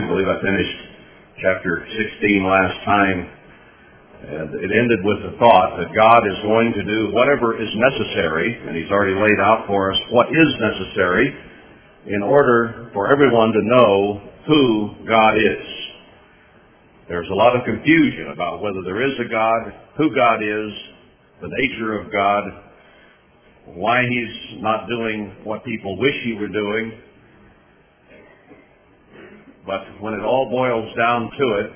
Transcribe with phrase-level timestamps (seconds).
[0.00, 0.78] I believe I finished
[1.44, 3.18] chapter 16 last time.
[4.20, 8.48] And it ended with the thought that God is going to do whatever is necessary,
[8.64, 11.36] and He's already laid out for us what is necessary
[12.06, 15.68] in order for everyone to know who God is.
[17.08, 20.72] There's a lot of confusion about whether there is a God, who God is,
[21.42, 22.44] the nature of God,
[23.76, 26.92] why He's not doing what people wish He were doing.
[29.70, 31.72] But when it all boils down to it,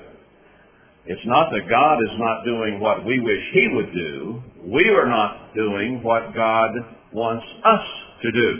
[1.05, 4.43] it's not that God is not doing what we wish He would do.
[4.65, 6.71] We are not doing what God
[7.13, 7.87] wants us
[8.21, 8.51] to do.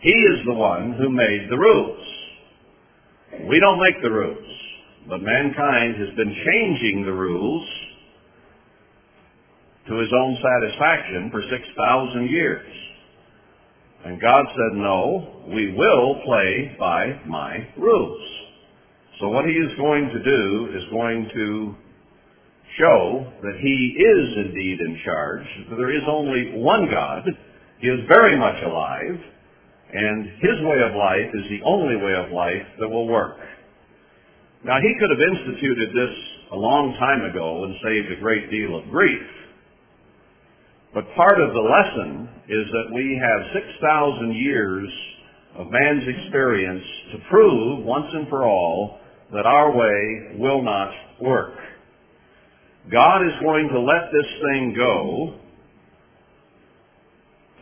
[0.00, 2.06] He is the one who made the rules.
[3.48, 4.44] We don't make the rules.
[5.08, 7.66] But mankind has been changing the rules
[9.88, 12.66] to his own satisfaction for 6,000 years.
[14.04, 18.22] And God said, no, we will play by my rules.
[19.20, 21.74] So what he is going to do is going to
[22.78, 27.24] show that he is indeed in charge, that there is only one God.
[27.80, 29.18] He is very much alive,
[29.92, 33.38] and his way of life is the only way of life that will work.
[34.64, 36.14] Now he could have instituted this
[36.52, 39.22] a long time ago and saved a great deal of grief.
[40.94, 44.88] But part of the lesson is that we have 6,000 years
[45.56, 48.98] of man's experience to prove once and for all
[49.32, 51.52] that our way will not work.
[52.90, 55.34] God is going to let this thing go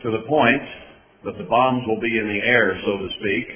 [0.03, 0.63] to the point
[1.25, 3.47] that the bombs will be in the air, so to speak,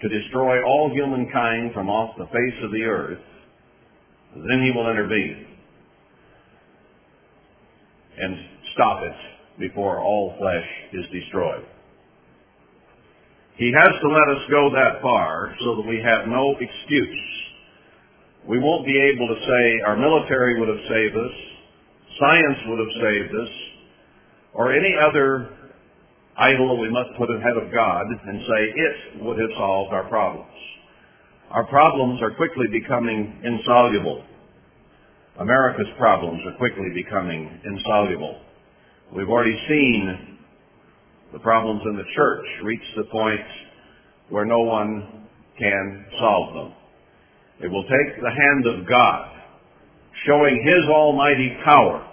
[0.00, 3.20] to destroy all humankind from off the face of the earth.
[4.34, 5.46] Then he will intervene
[8.18, 8.36] and
[8.74, 9.16] stop it
[9.58, 11.64] before all flesh is destroyed.
[13.56, 17.24] He has to let us go that far so that we have no excuse.
[18.48, 21.36] We won't be able to say our military would have saved us,
[22.18, 23.52] science would have saved us,
[24.54, 25.50] or any other
[26.36, 30.50] idol we must put ahead of God and say it would have solved our problems.
[31.50, 34.24] Our problems are quickly becoming insoluble.
[35.38, 38.40] America's problems are quickly becoming insoluble.
[39.14, 40.38] We've already seen
[41.34, 43.40] the problems in the church reach the point
[44.30, 45.26] where no one
[45.58, 46.72] can solve them.
[47.60, 49.28] It will take the hand of God
[50.26, 52.08] showing His almighty power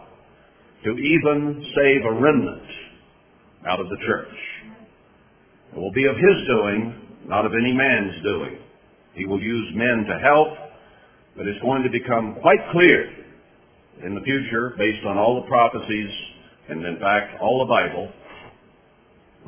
[0.83, 2.67] to even save a remnant
[3.65, 4.35] out of the church.
[5.71, 6.95] It will be of His doing,
[7.27, 8.57] not of any man's doing.
[9.13, 10.49] He will use men to help,
[11.37, 13.09] but it's going to become quite clear
[14.03, 16.09] in the future, based on all the prophecies
[16.69, 18.11] and in fact all the Bible,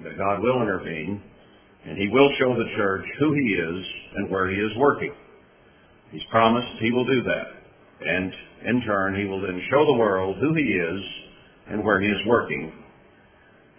[0.03, 1.21] that God will intervene
[1.85, 5.13] and He will show the church who He is and where He is working.
[6.11, 7.47] He's promised He will do that.
[8.01, 8.33] And
[8.65, 11.01] in turn, He will then show the world who He is
[11.69, 12.71] and where He is working.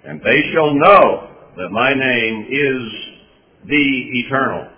[0.04, 4.69] And they shall know that my name is the eternal,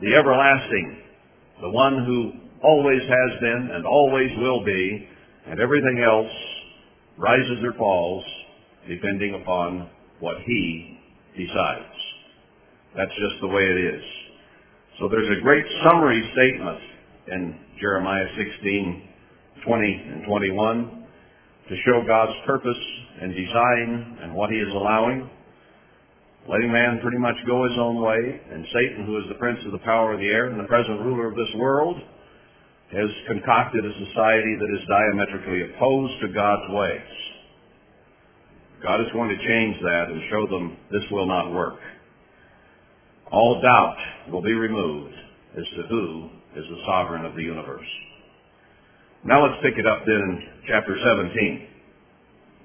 [0.00, 1.02] the everlasting,
[1.62, 2.32] the one who
[2.62, 5.08] always has been and always will be,
[5.46, 6.30] and everything else
[7.20, 8.24] rises or falls
[8.88, 9.88] depending upon
[10.20, 10.98] what he
[11.36, 11.94] decides.
[12.96, 14.02] That's just the way it is.
[14.98, 16.78] So there's a great summary statement
[17.28, 19.08] in Jeremiah 16,
[19.64, 21.04] 20 and 21
[21.68, 22.82] to show God's purpose
[23.20, 25.28] and design and what he is allowing.
[26.48, 29.72] Letting man pretty much go his own way, and Satan, who is the prince of
[29.72, 32.00] the power of the air and the present ruler of this world,
[32.92, 37.10] has concocted a society that is diametrically opposed to God's ways.
[38.82, 41.78] God is going to change that and show them this will not work.
[43.30, 43.96] All doubt
[44.32, 45.14] will be removed
[45.56, 47.86] as to who is the sovereign of the universe.
[49.24, 51.68] Now let's pick it up then in chapter 17.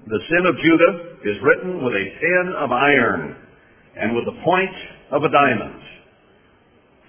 [0.08, 3.36] The sin of Judah is written with a pen of iron
[3.96, 4.74] and with the point
[5.12, 5.82] of a diamond.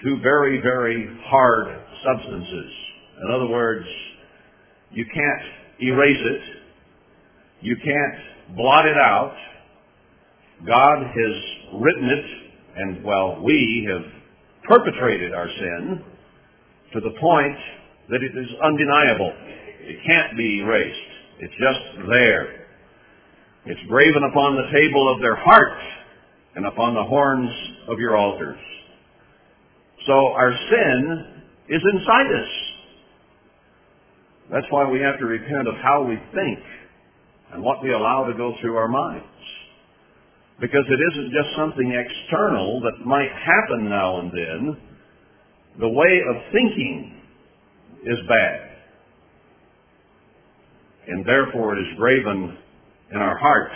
[0.04, 2.87] Two very, very hard substances.
[3.24, 3.86] In other words,
[4.92, 6.42] you can't erase it.
[7.62, 9.36] You can't blot it out.
[10.66, 12.26] God has written it,
[12.76, 14.12] and well, we have
[14.68, 16.04] perpetrated our sin
[16.94, 17.58] to the point
[18.10, 19.34] that it is undeniable.
[19.82, 20.98] It can't be erased.
[21.40, 22.66] It's just there.
[23.66, 25.84] It's graven upon the table of their hearts
[26.56, 27.50] and upon the horns
[27.88, 28.60] of your altars.
[30.06, 32.67] So our sin is inside us.
[34.52, 36.60] That's why we have to repent of how we think
[37.52, 39.26] and what we allow to go through our minds.
[40.60, 44.78] Because it isn't just something external that might happen now and then.
[45.80, 47.22] The way of thinking
[48.04, 48.62] is bad.
[51.08, 52.58] And therefore it is graven
[53.12, 53.72] in our heart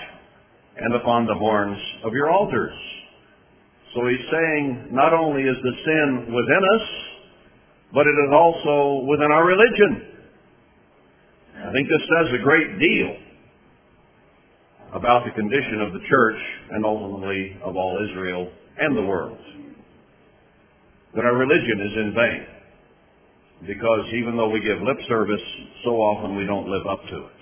[0.77, 2.73] and upon the horns of your altars.
[3.93, 6.87] So he's saying not only is the sin within us,
[7.93, 10.10] but it is also within our religion.
[11.71, 13.15] I think this says a great deal
[14.93, 16.35] about the condition of the church
[16.71, 19.37] and ultimately of all Israel and the world.
[21.15, 22.45] That our religion is in vain.
[23.67, 25.39] Because even though we give lip service,
[25.85, 27.41] so often we don't live up to it.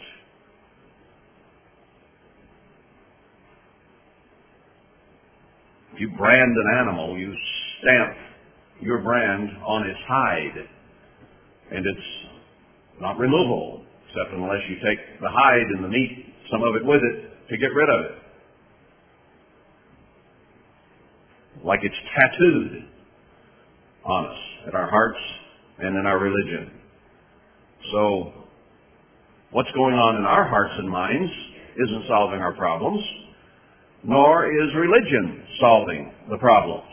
[5.95, 7.33] If you brand an animal, you
[7.81, 8.15] stamp
[8.79, 10.67] your brand on its hide.
[11.71, 12.07] And it's
[13.01, 17.01] not removable, except unless you take the hide and the meat, some of it with
[17.01, 18.11] it, to get rid of it.
[21.63, 22.85] Like it's tattooed
[24.05, 25.19] on us, in our hearts
[25.79, 26.71] and in our religion.
[27.91, 28.33] So,
[29.51, 31.31] what's going on in our hearts and minds
[31.75, 33.03] isn't solving our problems,
[34.03, 36.89] nor is religion solving the problems.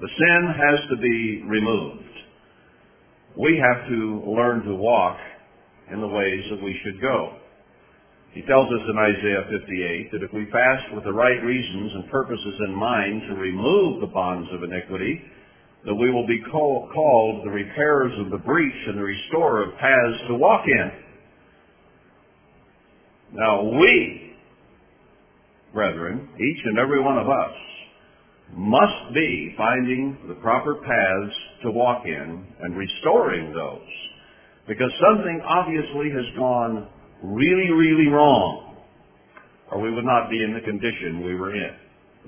[0.00, 2.02] The sin has to be removed.
[3.38, 5.18] We have to learn to walk
[5.92, 7.36] in the ways that we should go.
[8.32, 12.10] He tells us in Isaiah 58 that if we fast with the right reasons and
[12.10, 15.22] purposes in mind to remove the bonds of iniquity,
[15.86, 19.78] that we will be call, called the repairers of the breach and the restorer of
[19.78, 20.90] paths to walk in.
[23.32, 24.36] Now we,
[25.72, 27.54] brethren, each and every one of us,
[28.52, 33.80] must be finding the proper paths to walk in and restoring those.
[34.68, 36.88] Because something obviously has gone
[37.22, 38.76] really, really wrong,
[39.70, 41.70] or we would not be in the condition we were in,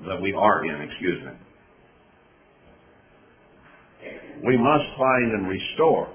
[0.07, 1.31] that we are in, excuse me.
[4.45, 6.13] We must find and restore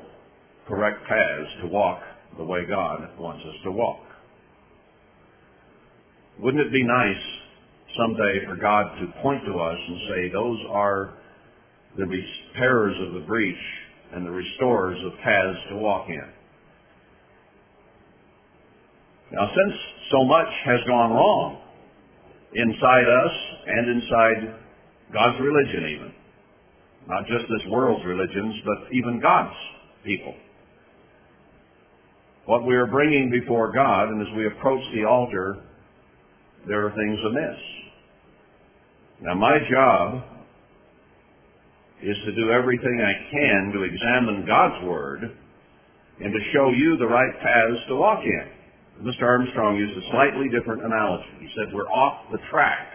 [0.66, 2.00] correct paths to walk
[2.38, 4.00] the way God wants us to walk.
[6.40, 7.22] Wouldn't it be nice
[7.96, 11.14] someday for God to point to us and say, those are
[11.96, 13.56] the repairers of the breach
[14.14, 16.28] and the restorers of paths to walk in.
[19.32, 19.80] Now, since
[20.12, 21.60] so much has gone wrong
[22.54, 23.32] inside us
[23.66, 24.54] and inside
[25.12, 26.12] God's religion even,
[27.08, 29.56] not just this world's religions, but even God's
[30.04, 30.34] people,
[32.46, 35.56] what we are bringing before God, and as we approach the altar,
[36.68, 37.58] there are things amiss.
[39.22, 40.22] Now, my job
[42.04, 45.22] is to do everything I can to examine God's Word
[46.20, 49.06] and to show you the right paths to walk in.
[49.08, 49.22] Mr.
[49.22, 51.24] Armstrong used a slightly different analogy.
[51.40, 52.92] He said, we're off the track.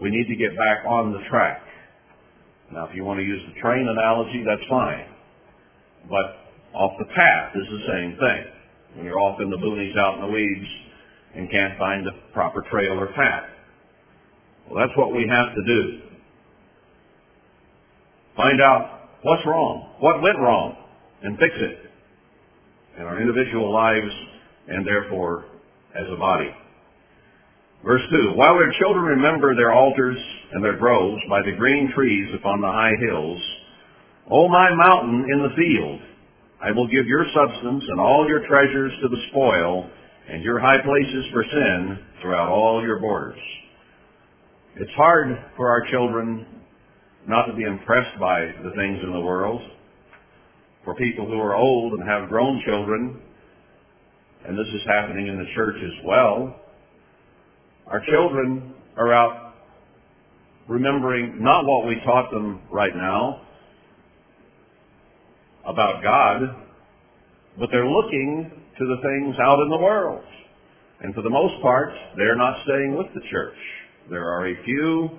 [0.00, 1.62] We need to get back on the track.
[2.72, 5.06] Now, if you want to use the train analogy, that's fine.
[6.10, 6.44] But
[6.74, 8.44] off the path is the same thing.
[8.96, 10.68] When you're off in the boonies out in the weeds
[11.34, 13.44] and can't find the proper trail or path.
[14.68, 16.07] Well, that's what we have to do.
[18.38, 20.76] Find out what's wrong, what went wrong,
[21.24, 21.90] and fix it
[22.96, 24.14] in our individual lives
[24.68, 25.46] and therefore
[25.92, 26.54] as a body.
[27.84, 30.16] Verse 2, While their children remember their altars
[30.52, 33.42] and their groves by the green trees upon the high hills,
[34.30, 36.00] O my mountain in the field,
[36.62, 39.90] I will give your substance and all your treasures to the spoil,
[40.28, 43.40] and your high places for sin throughout all your borders.
[44.76, 46.57] It's hard for our children
[47.28, 49.60] not to be impressed by the things in the world.
[50.84, 53.20] For people who are old and have grown children,
[54.46, 56.56] and this is happening in the church as well,
[57.86, 59.54] our children are out
[60.68, 63.42] remembering not what we taught them right now
[65.66, 66.40] about God,
[67.58, 70.24] but they're looking to the things out in the world.
[71.00, 73.56] And for the most part, they're not staying with the church.
[74.10, 75.10] There are a few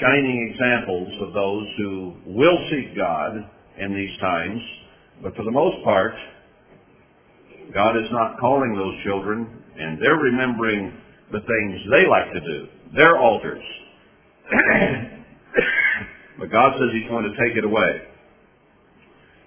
[0.00, 4.60] shining examples of those who will seek God in these times,
[5.22, 6.14] but for the most part,
[7.74, 9.46] God is not calling those children,
[9.78, 10.92] and they're remembering
[11.30, 12.66] the things they like to do,
[12.96, 13.62] their altars.
[16.38, 18.02] but God says He's going to take it away.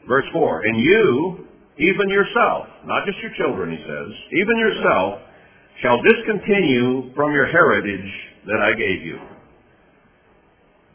[0.07, 1.47] Verse 4, And you,
[1.79, 5.19] even yourself, not just your children, he says, even yourself,
[5.81, 8.11] shall discontinue from your heritage
[8.45, 9.17] that I gave you.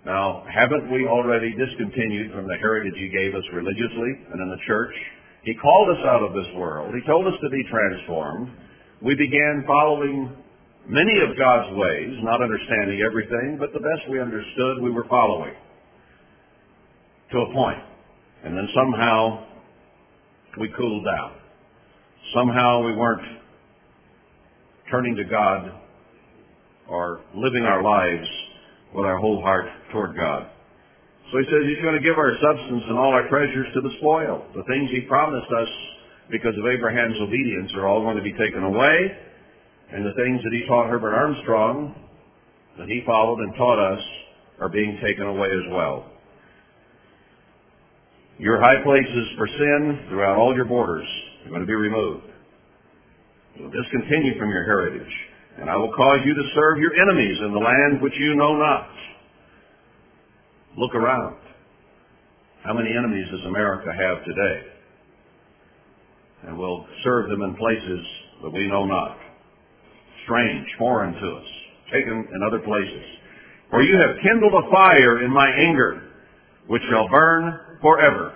[0.09, 4.57] Now, haven't we already discontinued from the heritage he gave us religiously and in the
[4.67, 4.95] church?
[5.45, 6.95] He called us out of this world.
[6.95, 8.49] He told us to be transformed.
[9.05, 10.33] We began following
[10.89, 15.53] many of God's ways, not understanding everything, but the best we understood we were following.
[17.31, 17.85] to a point.
[18.45, 19.45] and then somehow
[20.59, 21.33] we cooled down.
[22.35, 23.29] Somehow we weren't
[24.91, 25.71] turning to God
[26.89, 28.27] or living our lives
[28.95, 30.49] with our whole heart toward God.
[31.31, 33.93] So he says he's going to give our substance and all our treasures to the
[33.99, 34.47] spoil.
[34.57, 35.69] The things he promised us
[36.31, 38.97] because of Abraham's obedience are all going to be taken away.
[39.93, 41.95] And the things that he taught Herbert Armstrong,
[42.79, 44.01] that he followed and taught us,
[44.61, 46.11] are being taken away as well.
[48.39, 51.07] Your high places for sin throughout all your borders
[51.45, 52.25] are going to be removed.
[53.57, 55.13] You'll discontinue from your heritage,
[55.61, 58.55] and I will cause you to serve your enemies in the land which you know
[58.57, 58.89] not.
[60.77, 61.37] Look around.
[62.63, 64.59] How many enemies does America have today?
[66.47, 68.07] And we'll serve them in places
[68.43, 69.19] that we know not.
[70.25, 71.49] Strange, foreign to us,
[71.93, 73.05] taken in other places.
[73.71, 76.03] For you have kindled a fire in my anger,
[76.69, 78.35] which shall burn forever.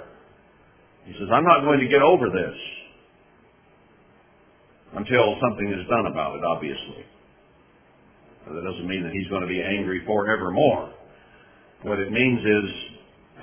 [1.04, 2.56] He says, I'm not going to get over this
[4.94, 7.04] until something is done about it, obviously.
[8.46, 10.92] That doesn't mean that he's going to be angry forevermore.
[11.82, 12.66] What it means is,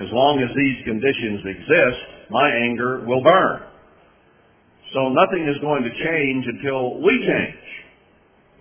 [0.01, 3.63] as long as these conditions exist, my anger will burn.
[4.94, 7.65] So nothing is going to change until we change.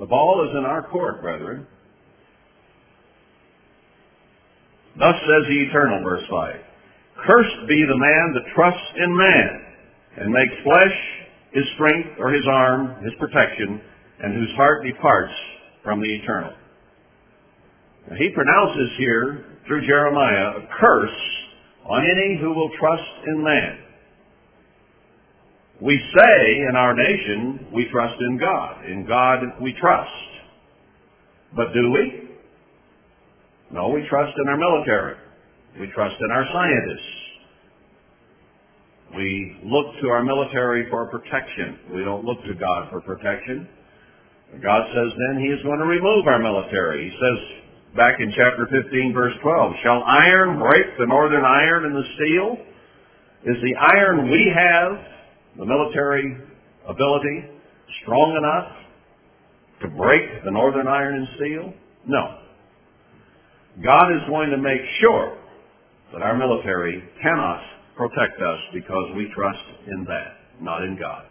[0.00, 1.66] The ball is in our court, brethren.
[4.99, 6.54] Thus says the Eternal, verse 5.
[7.26, 9.50] Cursed be the man that trusts in man
[10.18, 11.17] and makes flesh
[11.58, 13.80] his strength or his arm, his protection,
[14.22, 15.32] and whose heart departs
[15.82, 16.52] from the eternal.
[18.08, 21.20] Now, he pronounces here, through Jeremiah, a curse
[21.84, 23.78] on any who will trust in man.
[25.80, 28.84] We say in our nation, we trust in God.
[28.86, 30.10] In God we trust.
[31.54, 32.28] But do we?
[33.70, 35.16] No, we trust in our military.
[35.78, 37.27] We trust in our scientists.
[39.16, 41.78] We look to our military for protection.
[41.94, 43.68] We don't look to God for protection.
[44.62, 47.10] God says then He is going to remove our military.
[47.10, 51.96] He says back in chapter 15 verse 12, Shall iron break the northern iron and
[51.96, 52.56] the steel?
[53.44, 54.92] Is the iron we have,
[55.58, 56.36] the military
[56.88, 57.44] ability,
[58.02, 58.72] strong enough
[59.82, 61.72] to break the northern iron and steel?
[62.06, 62.38] No.
[63.82, 65.38] God is going to make sure
[66.12, 67.62] that our military cannot
[67.99, 71.25] protect us because we trust in that, not in God.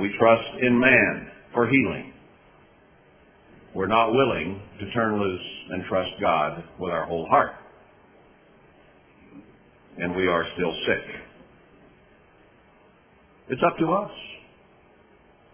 [0.00, 2.14] We trust in man for healing.
[3.74, 7.52] We're not willing to turn loose and trust God with our whole heart.
[9.98, 11.04] And we are still sick.
[13.50, 14.10] It's up to us.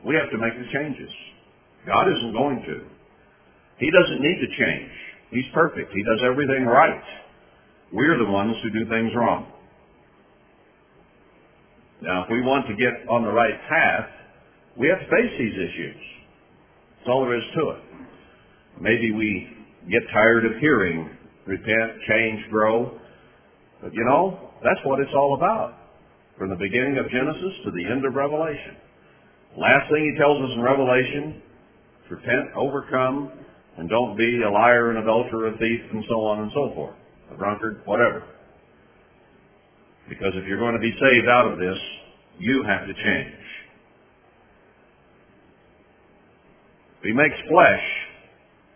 [0.06, 1.10] We have to make the changes.
[1.86, 2.84] God isn't going to.
[3.78, 4.92] He doesn't need to change.
[5.30, 5.92] He's perfect.
[5.92, 7.02] He does everything right.
[7.92, 9.46] We're the ones who do things wrong.
[12.02, 14.06] Now, if we want to get on the right path,
[14.76, 15.96] we have to face these issues.
[16.98, 17.82] That's all there is to it.
[18.80, 19.48] Maybe we
[19.90, 21.08] get tired of hearing
[21.46, 22.98] repent, change, grow.
[23.80, 25.74] But you know, that's what it's all about.
[26.36, 28.76] From the beginning of Genesis to the end of Revelation.
[29.56, 31.40] Last thing he tells us in Revelation,
[32.10, 33.32] repent, overcome,
[33.78, 36.96] and don't be a liar, an adulterer, a thief, and so on and so forth.
[37.32, 38.24] A drunkard, whatever.
[40.08, 41.76] Because if you're going to be saved out of this,
[42.38, 43.34] you have to change.
[47.02, 47.82] He makes flesh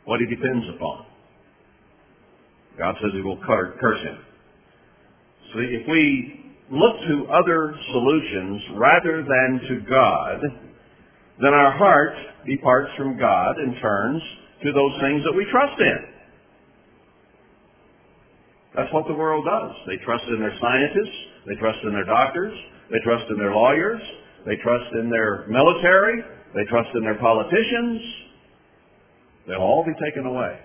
[0.04, 1.07] what he depends upon.
[2.78, 4.19] God says he will curse him.
[5.52, 10.40] So if we look to other solutions rather than to God,
[11.42, 12.14] then our heart
[12.47, 14.23] departs from God and turns
[14.62, 16.19] to those things that we trust in.
[18.76, 19.74] That's what the world does.
[19.86, 21.16] They trust in their scientists.
[21.46, 22.52] They trust in their doctors.
[22.90, 24.00] They trust in their lawyers.
[24.46, 26.22] They trust in their military.
[26.54, 28.00] They trust in their politicians.
[29.46, 30.58] They'll all be taken away.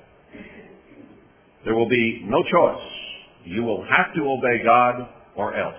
[1.64, 2.86] There will be no choice.
[3.44, 5.76] You will have to obey God or else.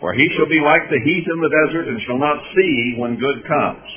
[0.00, 3.18] For he shall be like the heath in the desert and shall not see when
[3.18, 3.90] good comes.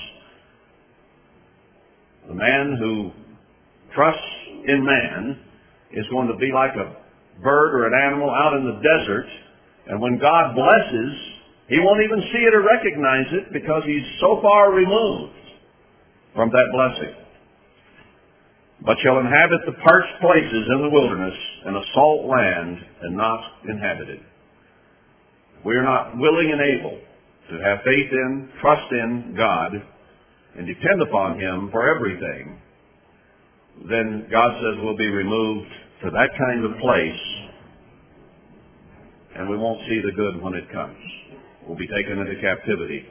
[2.27, 3.11] The man who
[3.93, 4.38] trusts
[4.69, 5.39] in man
[5.91, 6.95] is going to be like a
[7.41, 9.27] bird or an animal out in the desert,
[9.87, 11.13] and when God blesses,
[11.67, 15.33] he won't even see it or recognize it because he's so far removed
[16.35, 17.15] from that blessing.
[18.85, 21.35] But shall inhabit the parched places in the wilderness
[21.65, 24.21] and a salt land and not inhabited.
[25.65, 26.97] We are not willing and able
[27.49, 29.73] to have faith in, trust in God,
[30.55, 32.61] and depend upon Him for everything,
[33.87, 35.69] then God says we'll be removed
[36.03, 37.39] to that kind of place
[39.35, 40.97] and we won't see the good when it comes.
[41.65, 43.05] We'll be taken into captivity.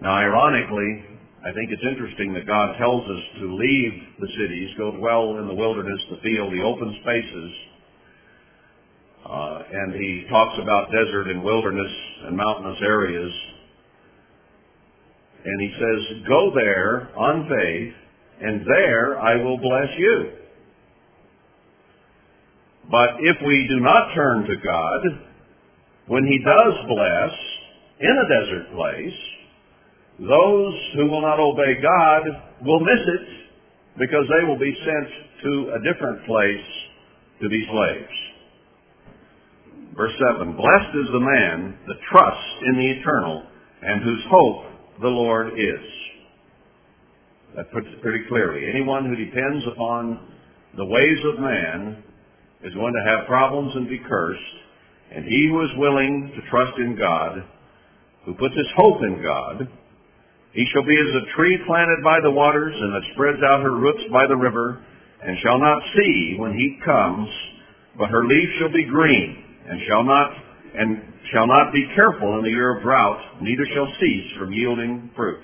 [0.00, 1.04] Now, ironically,
[1.46, 5.46] I think it's interesting that God tells us to leave the cities, go dwell in
[5.46, 7.52] the wilderness, the field, the open spaces,
[9.28, 11.92] uh, and he talks about desert and wilderness
[12.24, 13.32] and mountainous areas.
[15.44, 17.94] And he says, go there on faith,
[18.40, 20.32] and there I will bless you.
[22.90, 25.00] But if we do not turn to God,
[26.06, 27.32] when he does bless
[28.00, 29.20] in a desert place,
[30.20, 32.22] those who will not obey God
[32.64, 33.28] will miss it
[33.98, 35.08] because they will be sent
[35.44, 36.66] to a different place
[37.42, 38.18] to be slaves.
[39.96, 43.42] Verse 7, Blessed is the man that trusts in the eternal
[43.82, 44.64] and whose hope
[45.02, 45.86] the Lord is.
[47.56, 48.68] That puts it pretty clearly.
[48.68, 50.20] Anyone who depends upon
[50.76, 52.02] the ways of man
[52.62, 54.56] is going to have problems and be cursed.
[55.14, 57.44] And he who is willing to trust in God,
[58.24, 59.68] who puts his hope in God,
[60.52, 63.74] he shall be as a tree planted by the waters and that spreads out her
[63.74, 64.84] roots by the river,
[65.22, 67.28] and shall not see when heat comes,
[67.96, 70.32] but her leaf shall be green and shall not
[70.74, 71.02] and
[71.32, 75.42] shall not be careful in the year of drought, neither shall cease from yielding fruit.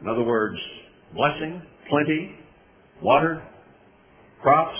[0.00, 0.58] In other words,
[1.14, 2.34] blessing, plenty,
[3.02, 3.42] water,
[4.42, 4.78] crops.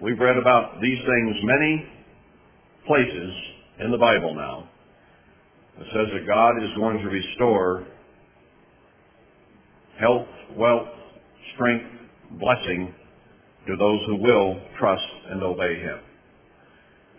[0.00, 1.86] We've read about these things many
[2.86, 3.32] places
[3.80, 4.68] in the Bible now.
[5.78, 7.86] It says that God is going to restore
[10.00, 10.88] health, wealth,
[11.54, 11.86] strength,
[12.32, 12.94] blessing
[13.66, 15.98] to those who will trust and obey Him.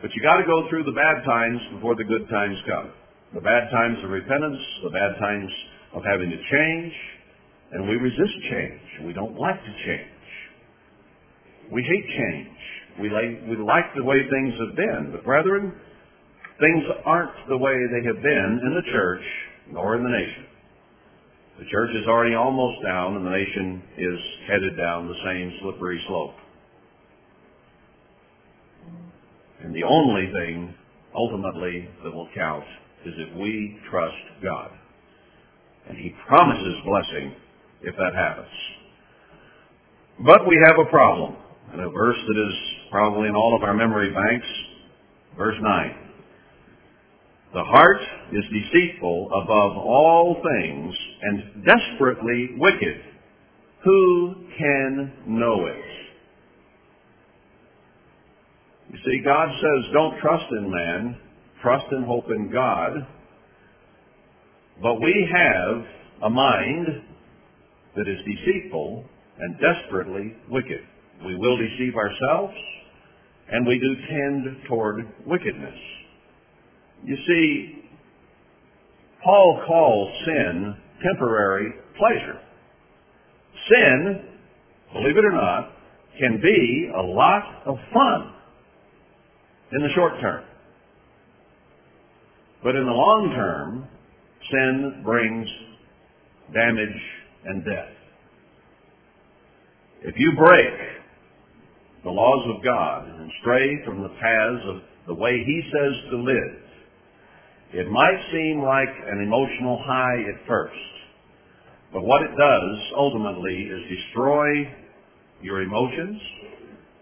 [0.01, 2.91] But you got to go through the bad times before the good times come.
[3.33, 5.51] The bad times of repentance, the bad times
[5.93, 6.93] of having to change,
[7.71, 8.81] and we resist change.
[9.05, 10.07] We don't like to change.
[11.71, 12.57] We hate change.
[13.01, 15.11] We like, we like the way things have been.
[15.11, 15.73] But brethren,
[16.59, 19.23] things aren't the way they have been in the church
[19.71, 20.45] nor in the nation.
[21.59, 26.01] The church is already almost down and the nation is headed down the same slippery
[26.07, 26.35] slope.
[29.63, 30.73] And the only thing
[31.15, 32.63] ultimately that will count
[33.05, 34.71] is if we trust God.
[35.89, 37.33] And He promises blessing
[37.81, 38.47] if that happens.
[40.25, 41.35] But we have a problem.
[41.71, 42.53] And a verse that is
[42.89, 44.47] probably in all of our memory banks,
[45.37, 45.95] verse 9.
[47.53, 53.01] The heart is deceitful above all things and desperately wicked.
[53.83, 55.83] Who can know it?
[58.91, 61.17] You see, God says, don't trust in man,
[61.61, 62.93] trust and hope in God.
[64.81, 65.83] But we have
[66.23, 66.87] a mind
[67.97, 69.03] that is deceitful
[69.39, 70.81] and desperately wicked.
[71.25, 72.53] We will deceive ourselves,
[73.51, 75.75] and we do tend toward wickedness.
[77.03, 77.83] You see,
[79.23, 82.39] Paul calls sin temporary pleasure.
[83.69, 84.21] Sin,
[84.93, 85.71] believe it or not,
[86.19, 88.33] can be a lot of fun
[89.71, 90.43] in the short term.
[92.63, 93.87] But in the long term,
[94.51, 95.47] sin brings
[96.53, 97.01] damage
[97.45, 97.93] and death.
[100.01, 100.73] If you break
[102.03, 104.75] the laws of God and stray from the paths of
[105.07, 106.67] the way He says to live,
[107.73, 110.75] it might seem like an emotional high at first.
[111.91, 114.47] But what it does ultimately is destroy
[115.41, 116.21] your emotions.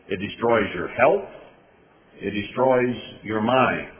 [0.07, 1.29] It destroys your health.
[2.21, 3.94] It destroys your mind.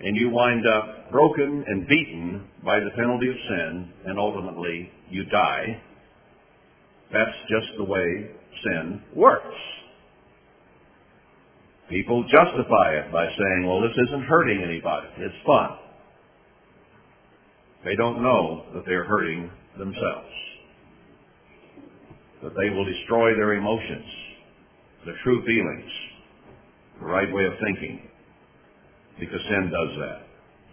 [0.00, 5.24] And you wind up broken and beaten by the penalty of sin, and ultimately you
[5.26, 5.80] die.
[7.12, 8.30] That's just the way
[8.64, 9.56] sin works.
[11.90, 15.08] People justify it by saying, well, this isn't hurting anybody.
[15.18, 15.70] It's fun.
[17.84, 20.28] They don't know that they're hurting themselves.
[22.42, 24.06] That they will destroy their emotions,
[25.04, 25.90] their true feelings,
[27.00, 28.09] the right way of thinking,
[29.20, 30.20] because sin does that.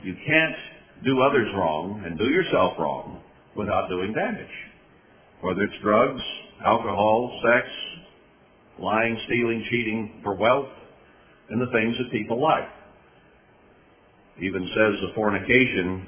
[0.03, 0.55] You can't
[1.03, 3.21] do others wrong and do yourself wrong
[3.55, 4.55] without doing damage.
[5.41, 6.21] Whether it's drugs,
[6.65, 7.67] alcohol, sex,
[8.79, 10.69] lying, stealing, cheating for wealth,
[11.49, 12.69] and the things that people like.
[14.41, 16.07] even says the fornication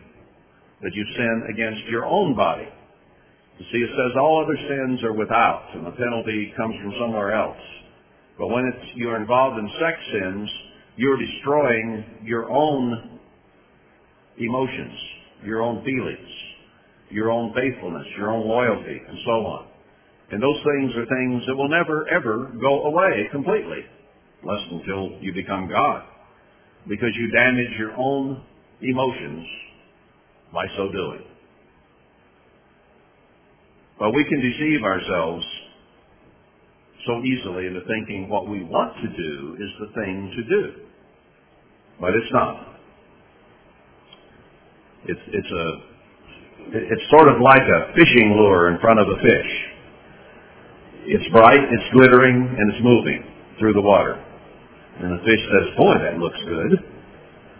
[0.82, 2.67] that you sin against your own body.
[3.60, 7.34] You see, it says all other sins are without, and the penalty comes from somewhere
[7.34, 7.60] else.
[8.38, 10.49] But when it's, you're involved in sex sins,
[11.00, 13.20] you're destroying your own
[14.38, 15.00] emotions,
[15.46, 16.30] your own feelings.
[17.12, 19.68] your own faithfulness, your own loyalty, and so on.
[20.32, 23.82] And those things are things that will never, ever go away completely,
[24.44, 26.04] unless until you become God,
[26.88, 28.44] because you damage your own
[28.82, 29.48] emotions
[30.54, 31.24] by so doing.
[33.98, 35.46] But we can deceive ourselves
[37.06, 40.88] so easily into thinking what we want to do is the thing to do.
[42.00, 42.66] But it's not.
[45.06, 45.66] It's, it's a,
[46.72, 49.52] it's sort of like a fishing lure in front of a fish.
[51.06, 53.24] It's bright, it's glittering, and it's moving
[53.60, 54.16] through the water.
[55.00, 56.72] And the fish says, boy, that looks good.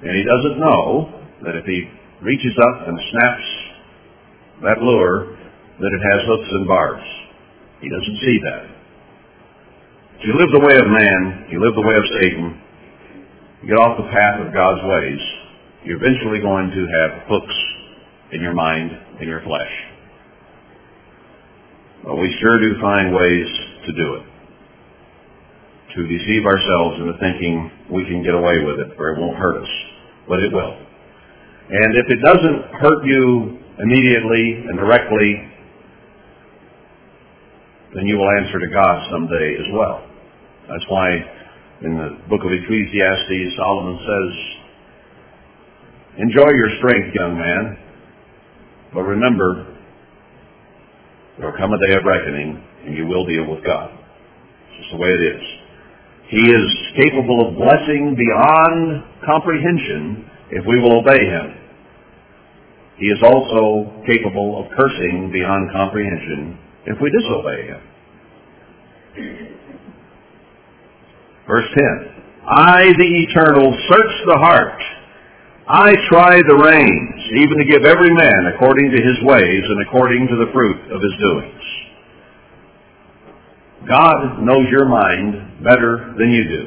[0.04, 1.88] And he doesn't know that if he
[2.21, 3.47] reaches up and snaps
[4.63, 5.36] that lure,
[5.80, 7.08] that it has hooks and barbs.
[7.80, 8.63] He doesn't see that.
[10.19, 12.62] If you live the way of man, you live the way of Satan,
[13.67, 15.19] get off the path of God's ways,
[15.83, 17.57] you're eventually going to have hooks
[18.31, 19.73] in your mind, in your flesh.
[22.03, 23.47] But we sure do find ways
[23.85, 24.25] to do it.
[25.95, 29.61] To deceive ourselves into thinking we can get away with it, or it won't hurt
[29.61, 29.69] us.
[30.27, 30.77] But it will.
[31.69, 35.35] And if it doesn't hurt you immediately and directly,
[37.95, 40.07] then you will answer to God someday as well.
[40.69, 41.38] That's why
[41.81, 44.31] in the book of Ecclesiastes, Solomon says,
[46.19, 47.77] Enjoy your strength, young man,
[48.93, 49.77] but remember,
[51.37, 53.91] there will come a day of reckoning, and you will deal with God.
[53.91, 55.43] It's just the way it is.
[56.27, 56.67] He is
[56.99, 61.55] capable of blessing beyond comprehension if we will obey him.
[62.97, 67.81] He is also capable of cursing beyond comprehension if we disobey him.
[71.49, 72.45] Verse 10.
[72.45, 74.81] I, the eternal, search the heart.
[75.65, 80.29] I try the reins, even to give every man according to his ways and according
[80.29, 81.65] to the fruit of his doings.
[83.89, 86.63] God knows your mind better than you do.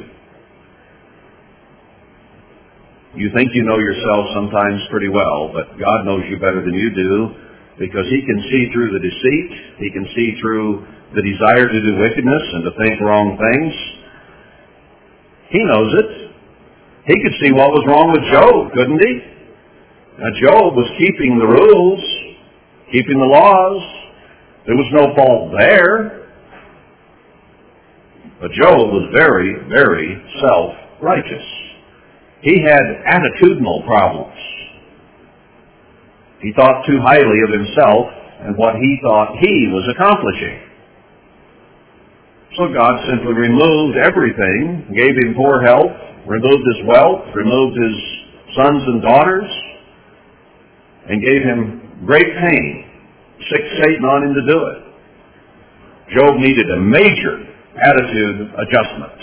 [3.15, 6.91] You think you know yourself sometimes pretty well, but God knows you better than you
[6.91, 7.35] do
[7.79, 9.51] because he can see through the deceit.
[9.79, 14.02] He can see through the desire to do wickedness and to think wrong things.
[15.53, 16.33] He knows it.
[17.05, 19.13] He could see what was wrong with Job, couldn't he?
[20.19, 22.01] Now Job was keeping the rules,
[22.91, 23.83] keeping the laws.
[24.67, 26.23] There was no fault there.
[28.41, 31.47] But Job was very, very self-righteous.
[32.41, 34.39] He had attitudinal problems.
[36.41, 38.07] He thought too highly of himself
[38.41, 40.72] and what he thought he was accomplishing.
[42.59, 45.89] So God simply removed everything, gave him poor health,
[46.27, 47.97] removed his wealth, removed his
[48.55, 49.49] sons and daughters,
[51.09, 52.85] and gave him great pain,
[53.49, 54.79] sick Satan on him to do it.
[56.13, 57.41] Job needed a major
[57.81, 59.17] attitude adjustment.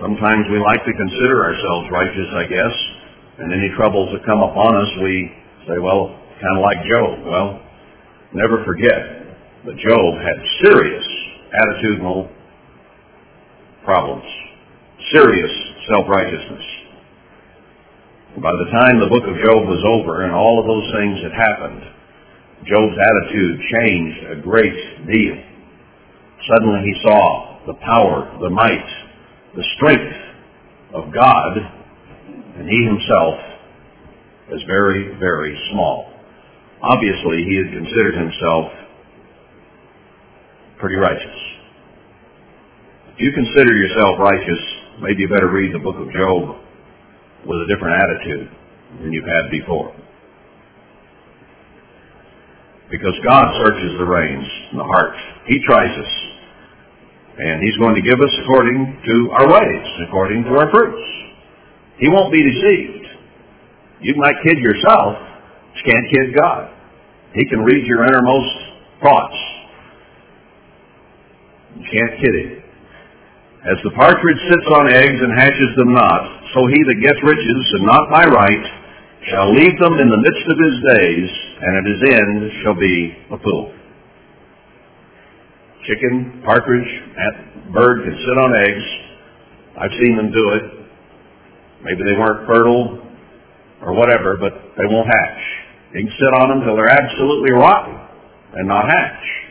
[0.00, 2.74] Sometimes we like to consider ourselves righteous, I guess,
[3.38, 5.32] and any troubles that come upon us, we
[5.66, 7.26] say, well, kind of like Job.
[7.26, 7.62] Well,
[8.32, 9.23] never forget
[9.64, 11.04] that Job had serious
[11.54, 12.30] attitudinal
[13.82, 14.24] problems,
[15.10, 15.50] serious
[15.88, 16.64] self-righteousness.
[18.42, 21.32] By the time the book of Job was over and all of those things had
[21.32, 21.82] happened,
[22.66, 25.36] Job's attitude changed a great deal.
[26.52, 28.88] Suddenly he saw the power, the might,
[29.56, 30.16] the strength
[30.92, 31.56] of God,
[32.58, 33.40] and he himself
[34.52, 36.12] as very, very small.
[36.82, 38.83] Obviously, he had considered himself
[40.84, 41.40] pretty righteous.
[43.08, 44.60] If you consider yourself righteous,
[45.00, 46.60] maybe you better read the book of Job
[47.48, 48.52] with a different attitude
[49.00, 49.96] than you've had before.
[52.90, 55.16] Because God searches the reins and the heart.
[55.48, 56.12] He tries us.
[57.38, 61.00] And He's going to give us according to our ways, according to our fruits.
[61.96, 63.08] He won't be deceived.
[64.02, 66.68] You might kid yourself, but you can't kid God.
[67.32, 68.52] He can read your innermost
[69.00, 69.53] thoughts.
[71.76, 72.64] You can't kid Him.
[73.64, 77.64] As the partridge sits on eggs and hatches them not, so he that gets riches
[77.80, 78.64] and not by right
[79.30, 81.28] shall leave them in the midst of his days,
[81.64, 83.72] and at his end shall be a fool.
[85.88, 86.92] Chicken, partridge,
[87.72, 88.84] bird can sit on eggs.
[89.80, 90.64] I've seen them do it.
[91.84, 93.00] Maybe they weren't fertile
[93.80, 95.42] or whatever, but they won't hatch.
[95.92, 97.96] They can sit on them till they're absolutely rotten
[98.60, 99.43] and not hatch.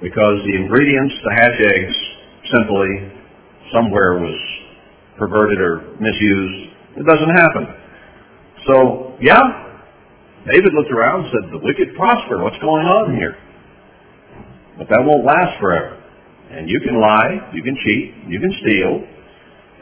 [0.00, 1.96] Because the ingredients to hatch eggs
[2.54, 3.12] simply
[3.72, 4.38] somewhere was
[5.18, 6.70] perverted or misused.
[6.96, 7.66] It doesn't happen.
[8.66, 9.42] So, yeah,
[10.46, 12.42] David looked around and said, the wicked prosper.
[12.42, 13.36] What's going on here?
[14.78, 15.98] But that won't last forever.
[16.50, 19.04] And you can lie, you can cheat, you can steal,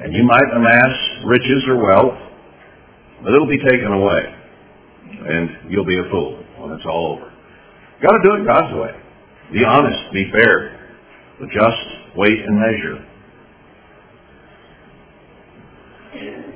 [0.00, 0.92] and you might amass
[1.24, 2.18] riches or wealth,
[3.22, 4.34] but it'll be taken away.
[5.28, 7.30] And you'll be a fool when it's all over.
[7.30, 9.05] You've Got to do it God's way.
[9.52, 10.74] Be honest, be fair,
[11.38, 13.06] but just weight and measure.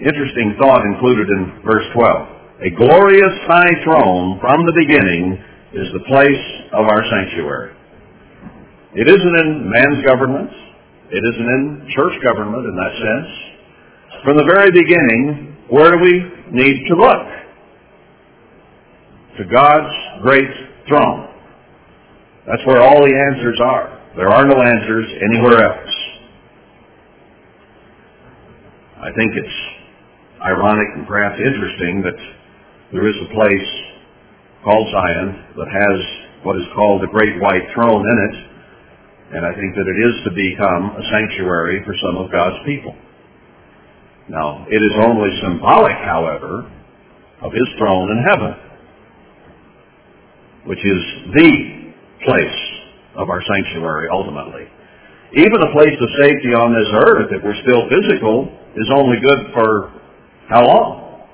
[0.00, 2.28] Interesting thought included in verse 12.
[2.62, 5.38] A glorious high throne from the beginning
[5.72, 7.76] is the place of our sanctuary.
[8.94, 10.50] It isn't in man's government.
[11.10, 14.24] It isn't in church government in that sense.
[14.24, 17.26] From the very beginning, where do we need to look?
[19.38, 20.50] To God's great
[20.88, 21.28] throne.
[22.46, 24.00] That's where all the answers are.
[24.16, 25.94] There are no answers anywhere else.
[29.00, 29.58] I think it's
[30.42, 32.16] ironic and perhaps interesting that
[32.92, 33.68] there is a place
[34.64, 35.98] called Zion that has
[36.44, 38.36] what is called the Great White Throne in it,
[39.36, 42.96] and I think that it is to become a sanctuary for some of God's people.
[44.28, 46.70] Now, it is only symbolic, however,
[47.42, 48.54] of his throne in heaven,
[50.66, 51.00] which is
[51.34, 51.79] the
[52.24, 52.60] place
[53.16, 54.68] of our sanctuary ultimately.
[55.36, 59.54] Even a place of safety on this earth, if we're still physical, is only good
[59.54, 59.94] for
[60.48, 61.26] how long?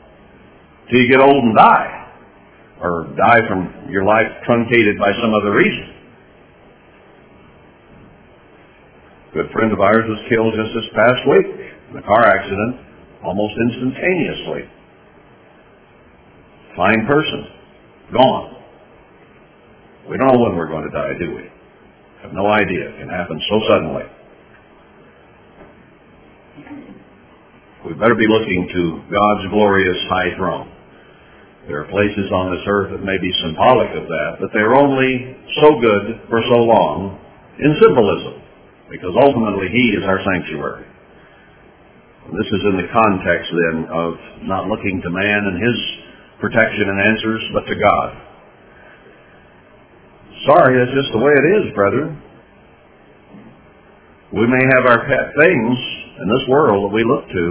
[0.91, 1.93] Till you get old and die.
[2.81, 5.97] Or die from your life truncated by some other reason.
[9.31, 11.47] A good friend of ours was killed just this past week
[11.91, 12.77] in a car accident
[13.25, 14.69] almost instantaneously.
[16.77, 17.47] Fine person.
[18.13, 18.56] Gone.
[20.09, 21.45] We don't know when we're going to die, do we?
[22.23, 22.95] Have no idea.
[22.95, 24.07] It can happen so suddenly.
[27.87, 30.73] We better be looking to God's glorious high throne.
[31.67, 35.35] There are places on this earth that may be symbolic of that, but they're only
[35.61, 37.19] so good for so long
[37.59, 38.43] in symbolism
[38.91, 40.87] because ultimately He is our sanctuary.
[42.27, 44.15] This is in the context then of
[44.47, 45.79] not looking to man and his
[46.41, 48.26] protection and answers, but to God.
[50.47, 52.23] Sorry, that's just the way it is, brethren.
[54.33, 55.79] We may have our pet things
[56.23, 57.47] in this world that we look to,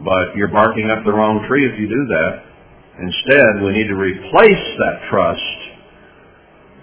[0.00, 2.44] but you're barking up the wrong tree if you do that.
[3.00, 5.58] Instead, we need to replace that trust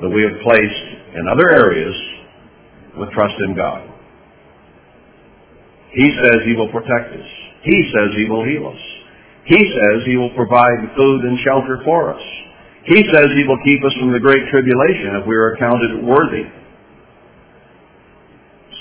[0.01, 0.85] that we have placed
[1.17, 1.95] in other areas
[2.97, 3.89] with trust in God.
[5.93, 7.29] He says he will protect us.
[7.63, 8.81] He says he will heal us.
[9.45, 12.21] He says he will provide food and shelter for us.
[12.85, 16.49] He says he will keep us from the great tribulation if we are accounted worthy.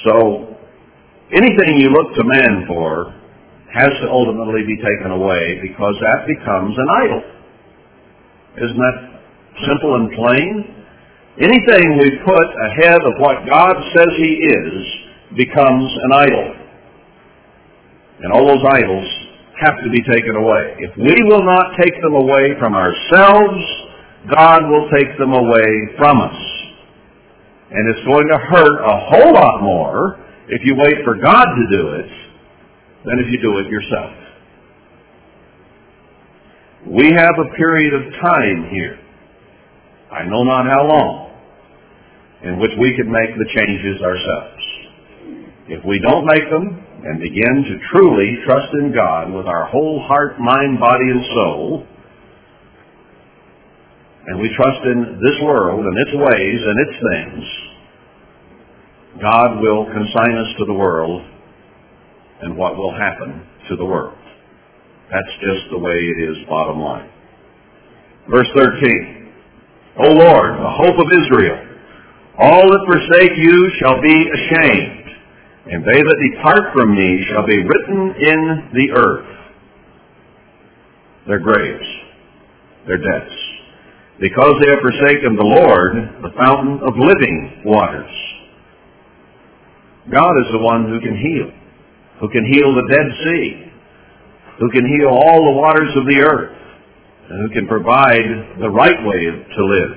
[0.05, 0.57] So,
[1.33, 3.13] anything you look to man for
[3.75, 7.23] has to ultimately be taken away because that becomes an idol.
[8.57, 8.99] Isn't that
[9.69, 10.81] simple and plain?
[11.39, 14.85] Anything we put ahead of what God says He is
[15.37, 16.57] becomes an idol.
[18.23, 19.09] And all those idols
[19.61, 20.77] have to be taken away.
[20.79, 23.61] If we will not take them away from ourselves,
[24.29, 26.37] God will take them away from us.
[27.71, 31.77] And it's going to hurt a whole lot more if you wait for God to
[31.77, 32.11] do it
[33.05, 34.13] than if you do it yourself.
[36.87, 38.99] We have a period of time here
[40.11, 41.31] I know not how long,
[42.43, 44.63] in which we can make the changes ourselves.
[45.71, 46.67] If we don't make them
[47.07, 51.87] and begin to truly trust in God with our whole heart, mind, body, and soul,
[54.31, 57.45] and we trust in this world and its ways and its things,
[59.21, 61.21] God will consign us to the world
[62.43, 64.17] and what will happen to the world.
[65.11, 67.11] That's just the way it is, bottom line.
[68.31, 69.33] Verse 13.
[69.99, 71.67] O Lord, the hope of Israel,
[72.39, 75.11] all that forsake you shall be ashamed,
[75.75, 79.27] and they that depart from me shall be written in the earth.
[81.27, 81.87] Their graves,
[82.87, 83.50] their deaths,
[84.21, 88.13] because they have forsaken the Lord, the fountain of living waters.
[90.13, 91.51] God is the one who can heal,
[92.21, 93.73] who can heal the Dead Sea,
[94.59, 96.57] who can heal all the waters of the earth
[97.31, 99.97] and who can provide the right way to live.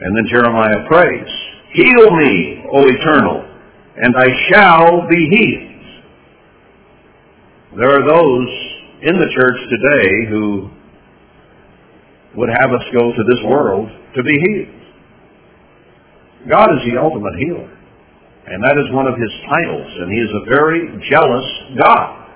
[0.00, 1.26] And then Jeremiah prays,
[1.72, 3.44] Heal me, O Eternal,
[3.96, 5.68] and I shall be healed.
[7.78, 8.48] There are those
[9.02, 10.70] in the church today who
[12.36, 14.78] would have us go to this world to be healed.
[16.48, 17.78] God is the ultimate healer.
[18.50, 21.44] And that is one of his titles, and he is a very jealous
[21.76, 22.28] God.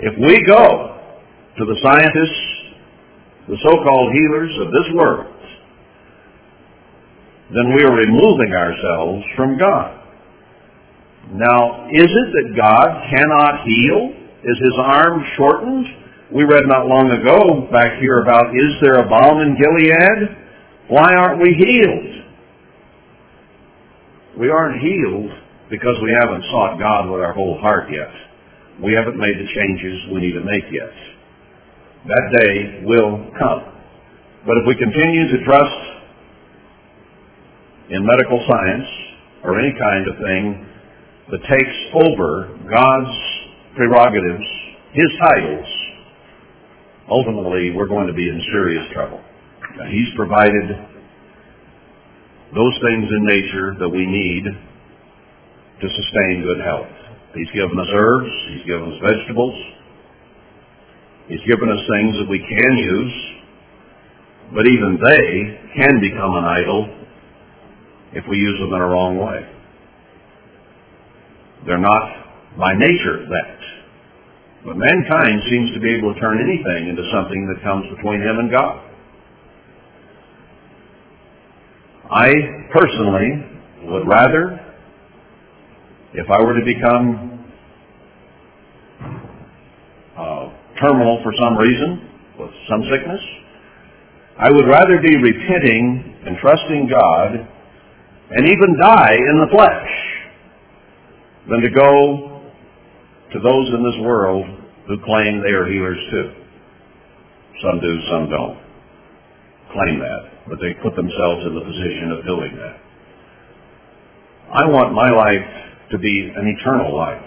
[0.00, 0.98] If we go
[1.58, 2.42] to the scientists,
[3.46, 5.36] the so-called healers of this world,
[7.54, 10.00] then we are removing ourselves from God.
[11.32, 14.10] Now, is it that God cannot heal?
[14.42, 15.86] Is his arm shortened?
[16.34, 20.34] We read not long ago back here about, is there a balm in Gilead?
[20.90, 22.10] Why aren't we healed?
[24.42, 25.30] We aren't healed
[25.70, 28.10] because we haven't sought God with our whole heart yet.
[28.82, 30.90] We haven't made the changes we need to make yet.
[32.10, 33.70] That day will come.
[34.42, 35.80] But if we continue to trust
[37.94, 38.90] in medical science
[39.46, 40.66] or any kind of thing
[41.30, 43.14] that takes over God's
[43.78, 44.42] prerogatives,
[44.98, 45.83] His titles,
[47.10, 49.20] ultimately we're going to be in serious trouble.
[49.90, 50.70] He's provided
[52.54, 56.86] those things in nature that we need to sustain good health.
[57.34, 59.54] He's given us herbs, He's given us vegetables,
[61.28, 63.16] He's given us things that we can use,
[64.54, 67.06] but even they can become an idol
[68.12, 69.50] if we use them in a wrong way.
[71.66, 73.73] They're not by nature that.
[74.64, 78.38] But mankind seems to be able to turn anything into something that comes between him
[78.38, 78.80] and God.
[82.10, 82.32] I
[82.72, 83.44] personally
[83.84, 84.58] would rather,
[86.14, 87.44] if I were to become
[90.16, 90.48] uh,
[90.80, 93.20] terminal for some reason, with some sickness,
[94.38, 97.48] I would rather be repenting and trusting God
[98.30, 99.90] and even die in the flesh
[101.50, 102.33] than to go
[103.34, 104.46] to those in this world
[104.86, 106.30] who claim they are healers too.
[107.66, 108.58] Some do, some don't
[109.74, 112.78] claim that, but they put themselves in the position of doing that.
[114.54, 115.50] I want my life
[115.90, 117.26] to be an eternal life,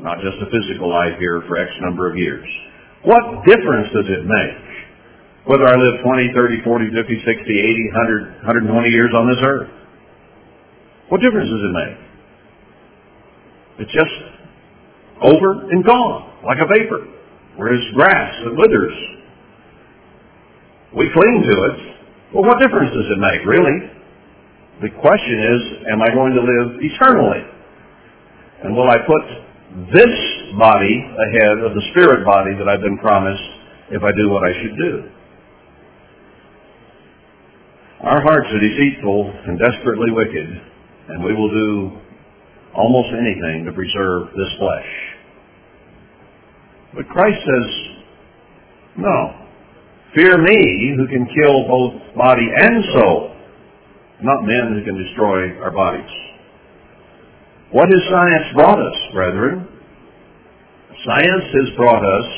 [0.00, 2.48] not just a physical life here for X number of years.
[3.04, 4.64] What difference does it make
[5.44, 9.68] whether I live 20, 30, 40, 50, 60, 80, 100, 120 years on this earth?
[11.12, 11.96] What difference does it make?
[13.84, 14.33] It's just
[15.24, 17.08] over and gone, like a vapor.
[17.56, 18.96] Whereas grass that withers,
[20.96, 21.76] we cling to it.
[22.34, 23.90] Well, what difference does it make, really?
[24.82, 25.60] The question is,
[25.92, 27.42] am I going to live eternally?
[28.64, 29.22] And will I put
[29.94, 30.14] this
[30.58, 33.42] body ahead of the spirit body that I've been promised
[33.90, 35.10] if I do what I should do?
[38.02, 40.48] Our hearts are deceitful and desperately wicked,
[41.08, 41.98] and we will do
[42.74, 45.13] almost anything to preserve this flesh.
[46.94, 47.94] But Christ says,
[48.96, 49.46] no.
[50.14, 53.34] Fear me who can kill both body and soul,
[54.22, 56.10] not men who can destroy our bodies.
[57.72, 59.68] What has science brought us, brethren?
[61.04, 62.30] Science has brought us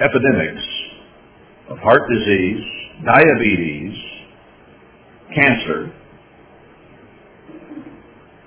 [0.00, 0.66] epidemics
[1.68, 2.64] of heart disease,
[3.04, 3.94] diabetes,
[5.34, 5.92] cancer,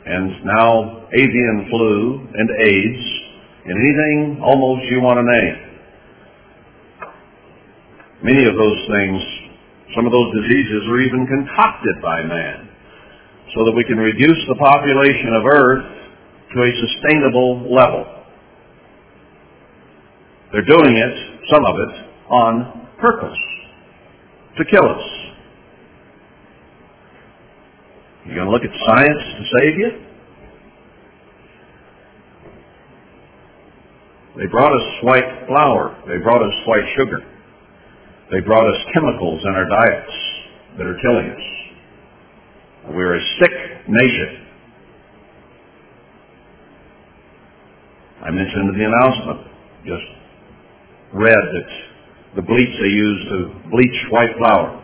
[0.05, 3.22] and now avian flu and AIDS,
[3.65, 5.57] and anything almost you want to name.
[8.23, 9.19] Many of those things,
[9.95, 12.69] some of those diseases are even concocted by man
[13.55, 15.85] so that we can reduce the population of Earth
[16.55, 18.05] to a sustainable level.
[20.51, 21.15] They're doing it,
[21.51, 21.93] some of it,
[22.29, 23.37] on purpose,
[24.57, 25.05] to kill us.
[28.25, 30.12] You going to look at science to save you?
[34.37, 35.95] They brought us white flour.
[36.07, 37.19] They brought us white sugar.
[38.31, 40.11] They brought us chemicals in our diets
[40.77, 42.95] that are killing us.
[42.95, 43.51] We're a sick
[43.87, 44.47] nation.
[48.25, 49.47] I mentioned the announcement,
[49.85, 50.03] just
[51.13, 51.69] read that
[52.35, 54.82] the bleach they use to bleach white flour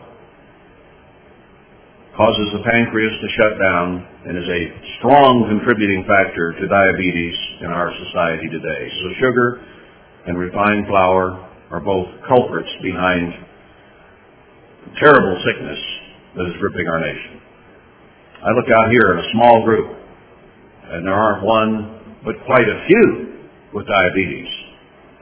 [2.20, 4.62] causes the pancreas to shut down and is a
[5.00, 7.32] strong contributing factor to diabetes
[7.64, 8.82] in our society today.
[9.00, 9.64] So sugar
[10.28, 11.40] and refined flour
[11.72, 13.32] are both culprits behind
[14.84, 15.80] the terrible sickness
[16.36, 17.40] that is gripping our nation.
[18.44, 19.88] I look out here at a small group,
[20.92, 24.52] and there aren't one, but quite a few with diabetes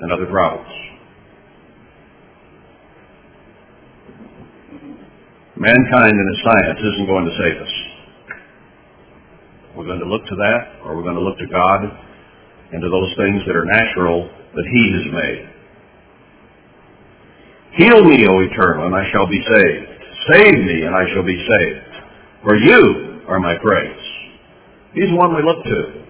[0.02, 0.77] and other problems.
[5.58, 7.74] Mankind and its science isn't going to save us.
[9.74, 11.82] We're going to look to that, or we're going to look to God
[12.70, 15.50] and to those things that are natural that He has made.
[17.74, 19.86] Heal me, O Eternal, and I shall be saved.
[20.30, 22.06] Save me, and I shall be saved.
[22.44, 24.02] For you are my praise.
[24.94, 26.06] He's the one we look to.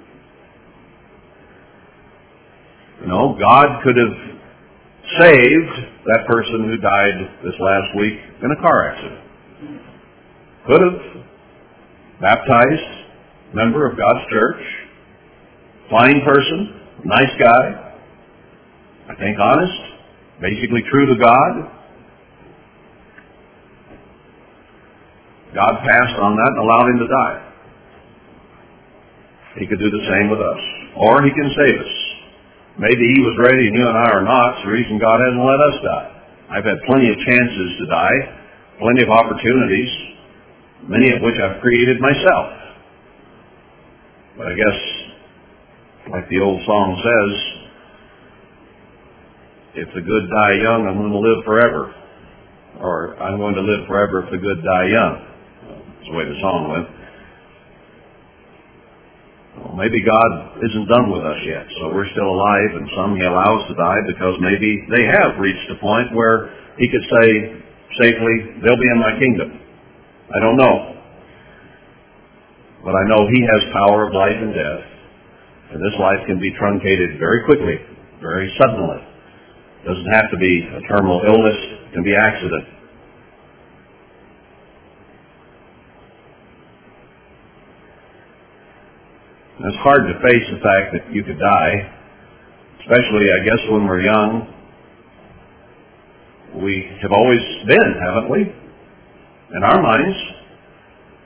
[3.06, 4.16] No, God could have
[5.20, 5.72] saved
[6.04, 9.27] that person who died this last week in a car accident.
[10.66, 11.24] Could have
[12.20, 12.88] baptized
[13.54, 14.62] member of God's church,
[15.90, 17.94] fine person, nice guy,
[19.08, 19.80] I think honest,
[20.40, 21.74] basically true to God.
[25.54, 27.48] God passed on that and allowed him to die.
[29.58, 30.62] He could do the same with us.
[30.94, 31.94] Or he can save us.
[32.78, 34.58] Maybe he was ready and you and I are not.
[34.58, 36.08] It's the reason God hasn't let us die.
[36.52, 38.37] I've had plenty of chances to die,
[38.78, 39.90] plenty of opportunities,
[40.86, 42.46] many of which I've created myself.
[44.38, 44.78] But I guess,
[46.10, 47.58] like the old song says,
[49.82, 51.94] if the good die young, I'm going to live forever.
[52.78, 55.14] Or I'm going to live forever if the good die young.
[55.66, 56.88] That's the way the song went.
[59.58, 63.26] Well, maybe God isn't done with us yet, so we're still alive, and some He
[63.26, 67.58] allows to die because maybe they have reached a point where He could say
[67.96, 69.60] safely, they'll be in my kingdom.
[70.28, 70.98] I don't know.
[72.84, 74.84] But I know He has power of life and death,
[75.72, 77.80] and this life can be truncated very quickly,
[78.20, 79.00] very suddenly.
[79.82, 81.58] It doesn't have to be a terminal illness,
[81.88, 82.78] it can be accident.
[89.60, 91.74] It's hard to face the fact that you could die,
[92.80, 94.54] especially, I guess, when we're young.
[96.68, 98.42] We have always been, haven't we?
[98.42, 100.16] In our minds.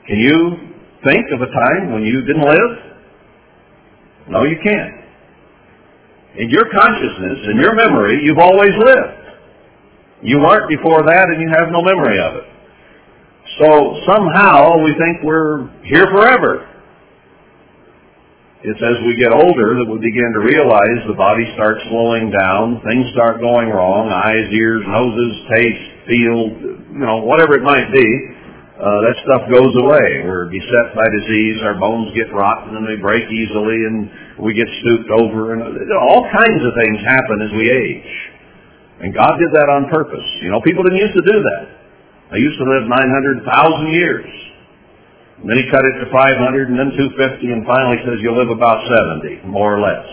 [0.07, 0.55] Can you
[1.03, 2.73] think of a time when you didn't live?
[4.29, 5.03] No, you can't.
[6.39, 9.19] In your consciousness, in your memory, you've always lived.
[10.23, 12.45] You weren't before that and you have no memory of it.
[13.59, 16.69] So somehow we think we're here forever.
[18.63, 22.79] It's as we get older that we begin to realize the body starts slowing down,
[22.87, 26.39] things start going wrong, eyes, ears, noses, taste, feel,
[26.95, 28.07] you know, whatever it might be.
[28.79, 30.23] Uh, that stuff goes away.
[30.23, 34.07] We're beset by disease, our bones get rotten and they break easily and
[34.39, 35.63] we get stooped over and
[35.99, 38.13] all kinds of things happen as we age.
[39.03, 40.27] And God did that on purpose.
[40.39, 41.65] You know, people didn't used to do that.
[42.31, 43.43] They used to live 900,000
[43.91, 44.31] years.
[45.43, 48.55] And then he cut it to 500 and then 250 and finally says you'll live
[48.55, 50.07] about 70, more or less.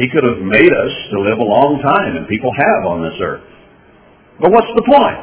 [0.00, 3.20] He could have made us to live a long time, and people have on this
[3.20, 3.44] earth.
[4.40, 5.20] But what's the point?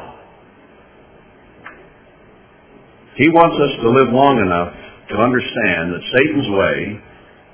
[3.18, 4.72] He wants us to live long enough
[5.10, 6.78] to understand that Satan's way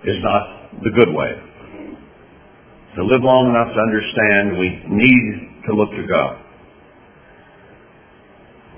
[0.04, 1.32] is not the good way.
[2.96, 6.44] To live long enough to understand we need to look to God.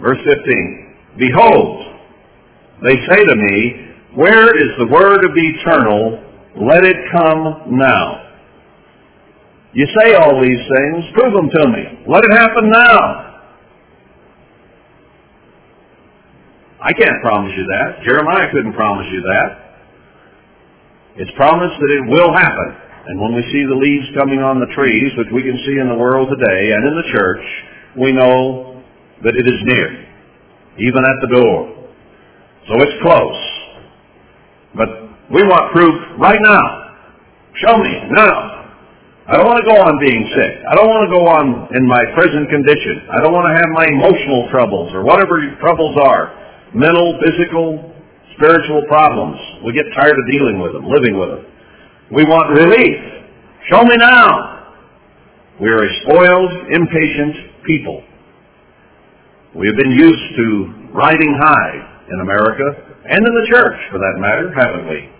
[0.00, 0.89] Verse 15.
[1.18, 1.90] Behold,
[2.82, 6.24] they say to me, Where is the word of the eternal?
[6.66, 8.26] Let it come now.
[9.72, 12.04] You say all these things, prove them to me.
[12.08, 13.30] Let it happen now.
[16.82, 18.02] I can't promise you that.
[18.04, 19.48] Jeremiah couldn't promise you that.
[21.16, 22.76] It's promised that it will happen.
[23.06, 25.88] And when we see the leaves coming on the trees, which we can see in
[25.88, 27.44] the world today and in the church,
[27.98, 28.82] we know
[29.22, 30.09] that it is near
[30.78, 31.80] even at the door.
[32.68, 33.40] So it's close.
[34.76, 34.88] But
[35.32, 36.94] we want proof right now.
[37.66, 38.60] Show me now.
[39.30, 40.52] I don't want to go on being sick.
[40.66, 43.06] I don't want to go on in my present condition.
[43.14, 46.34] I don't want to have my emotional troubles or whatever your troubles are.
[46.74, 47.94] Mental, physical,
[48.34, 49.38] spiritual problems.
[49.62, 51.46] We get tired of dealing with them, living with them.
[52.10, 52.98] We want relief.
[53.70, 54.74] Show me now.
[55.60, 58.02] We are a spoiled, impatient people.
[59.50, 60.46] We have been used to
[60.94, 61.74] riding high
[62.06, 62.62] in America,
[63.02, 65.10] and in the church for that matter, haven't we?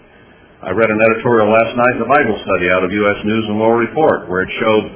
[0.63, 3.19] I read an editorial last night in the Bible study out of U.S.
[3.27, 4.87] News and World Report where it showed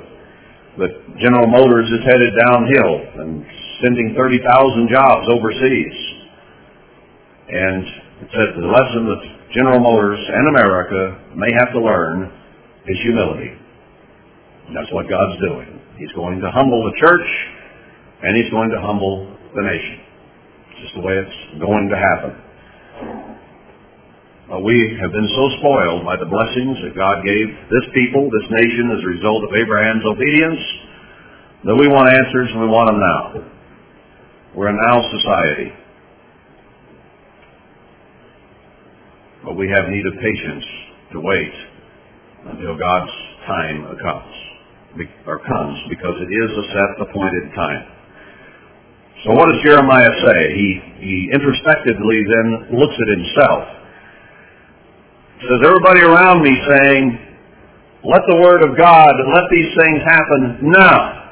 [0.78, 2.94] that General Motors is headed downhill
[3.26, 3.42] and
[3.82, 5.98] sending 30,000 jobs overseas.
[7.50, 7.82] And
[8.22, 11.02] it said the lesson that General Motors and America
[11.34, 12.30] may have to learn
[12.86, 13.50] is humility.
[14.70, 15.82] And that's what God's doing.
[15.98, 17.26] He's going to humble the church
[18.22, 19.98] and he's going to humble the nation.
[20.70, 22.32] It's just the way it's going to happen.
[24.48, 28.48] But we have been so spoiled by the blessings that God gave this people, this
[28.52, 30.60] nation, as a result of Abraham's obedience,
[31.64, 33.22] that we want answers and we want them now.
[34.54, 35.72] We're a now society.
[39.44, 40.64] But we have need of patience
[41.12, 41.52] to wait
[42.52, 43.12] until God's
[43.46, 44.34] time comes,
[45.26, 47.93] or comes, because it is a set appointed time.
[49.24, 50.40] So what does Jeremiah say?
[50.52, 50.68] He,
[51.00, 53.64] he introspectively then looks at himself.
[55.40, 57.04] He says, everybody around me saying,
[58.04, 61.24] Let the Word of God, let these things happen now.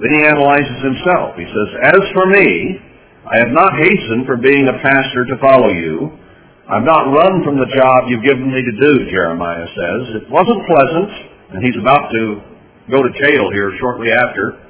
[0.00, 1.36] Then he analyzes himself.
[1.36, 2.80] He says, As for me,
[3.24, 6.20] I have not hastened for being a pastor to follow you.
[6.68, 10.20] I've not run from the job you've given me to do, Jeremiah says.
[10.20, 11.10] It wasn't pleasant,
[11.52, 12.22] and he's about to
[12.92, 14.69] go to jail here shortly after,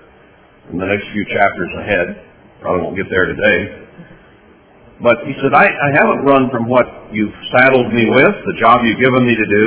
[0.73, 2.07] in the next few chapters ahead.
[2.63, 3.59] Probably won't get there today.
[5.03, 8.85] But he said, I, I haven't run from what you've saddled me with, the job
[8.85, 9.67] you've given me to do.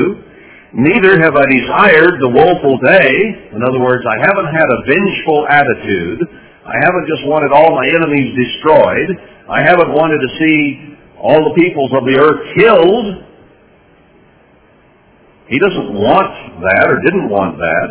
[0.74, 3.10] Neither have I desired the woeful day.
[3.54, 6.22] In other words, I haven't had a vengeful attitude.
[6.66, 9.10] I haven't just wanted all my enemies destroyed.
[9.49, 13.08] I haven't wanted to see all the peoples of the earth killed.
[15.49, 17.88] He doesn't want that or didn't want that.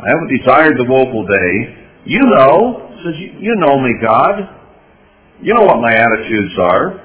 [0.00, 1.80] I haven't desired the woeful day.
[2.04, 4.36] You know, says, you know me, God.
[5.42, 7.00] You know what my attitudes are.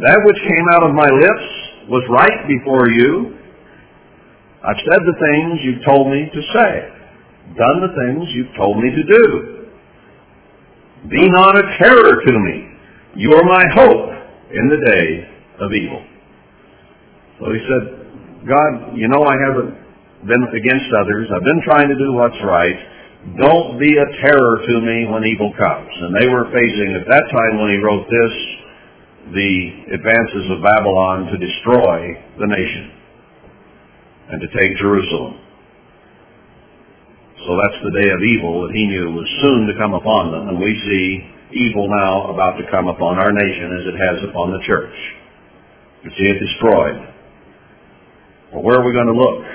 [0.00, 1.46] That which came out of my lips
[1.90, 3.38] was right before you.
[4.62, 6.72] I've said the things you've told me to say,
[7.58, 9.24] done the things you've told me to do.
[11.10, 12.70] Be not a terror to me.
[13.16, 14.10] You are my hope
[14.54, 15.06] in the day
[15.58, 16.02] of evil.
[17.40, 19.74] So he said, God, you know I haven't
[20.26, 21.26] been against others.
[21.34, 22.78] I've been trying to do what's right.
[23.22, 25.90] Don't be a terror to me when evil comes.
[25.94, 28.34] And they were facing, at that time when he wrote this,
[29.30, 32.90] the advances of Babylon to destroy the nation
[34.26, 35.38] and to take Jerusalem.
[37.46, 40.48] So that's the day of evil that he knew was soon to come upon them.
[40.50, 44.50] And we see evil now about to come upon our nation as it has upon
[44.50, 44.94] the church.
[46.04, 46.98] We see it destroyed.
[48.52, 49.46] Well, where are we going to look?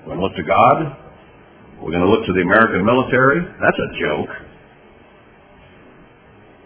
[0.00, 1.01] We're going to look to God?
[1.82, 3.42] We're going to look to the American military?
[3.58, 4.30] That's a joke.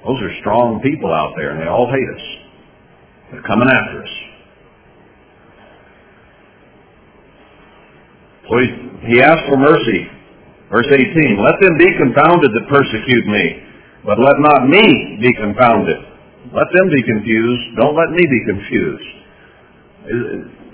[0.05, 2.25] Those are strong people out there, and they all hate us.
[3.33, 4.15] They're coming after us.
[8.45, 8.69] So he,
[9.17, 10.05] he asked for mercy.
[10.71, 13.45] Verse 18, Let them be confounded that persecute me,
[14.05, 15.97] but let not me be confounded.
[16.53, 17.65] Let them be confused.
[17.81, 19.11] Don't let me be confused.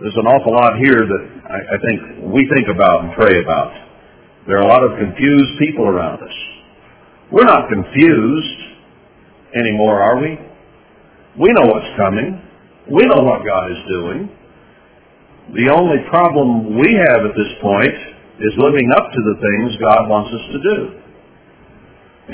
[0.03, 3.82] There's an awful lot here that I, I think we think about and pray about.
[4.47, 6.37] There are a lot of confused people around us.
[7.31, 8.59] We're not confused
[9.55, 10.39] anymore, are we?
[11.39, 12.43] We know what's coming.
[12.91, 14.29] We know what God is doing.
[15.55, 17.95] The only problem we have at this point
[18.41, 20.79] is living up to the things God wants us to do.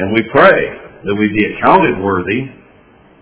[0.00, 0.60] And we pray
[1.04, 2.48] that we be accounted worthy,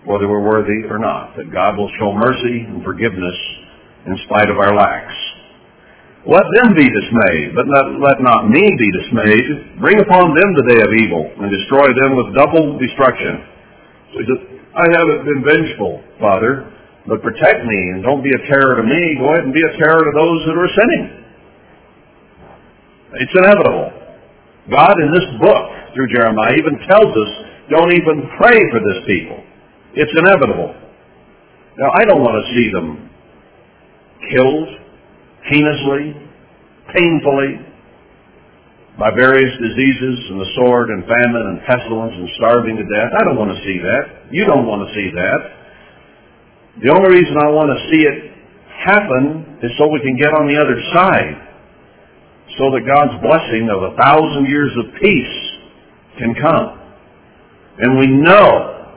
[0.04, 3.36] whether we're worthy or not, that God will show mercy and forgiveness
[4.06, 5.14] in spite of our lacks.
[6.26, 9.78] Let them be dismayed, but not, let not me be dismayed.
[9.78, 13.46] Bring upon them the day of evil, and destroy them with double destruction.
[14.10, 14.40] So he says,
[14.74, 16.66] I haven't been vengeful, Father,
[17.06, 19.16] but protect me and don't be a terror to me.
[19.22, 21.04] Go ahead and be a terror to those that are sinning.
[23.22, 23.88] It's inevitable.
[24.66, 27.30] God in this book, through Jeremiah, even tells us,
[27.70, 29.38] don't even pray for this people.
[29.94, 30.74] It's inevitable.
[31.78, 33.10] Now, I don't want to see them
[34.34, 34.85] killed
[35.48, 36.14] heinously,
[36.94, 37.66] painfully,
[38.98, 43.12] by various diseases and the sword and famine and pestilence and starving to death.
[43.12, 44.32] I don't want to see that.
[44.32, 45.40] You don't want to see that.
[46.80, 48.32] The only reason I want to see it
[48.84, 51.36] happen is so we can get on the other side.
[52.56, 55.36] So that God's blessing of a thousand years of peace
[56.16, 56.80] can come.
[57.78, 58.96] And we know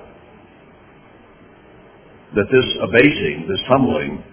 [2.35, 4.23] that this abasing, this humbling,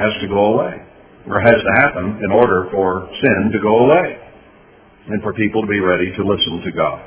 [0.00, 0.80] has to go away.
[1.28, 4.16] Or has to happen in order for sin to go away.
[5.12, 7.04] And for people to be ready to listen to God.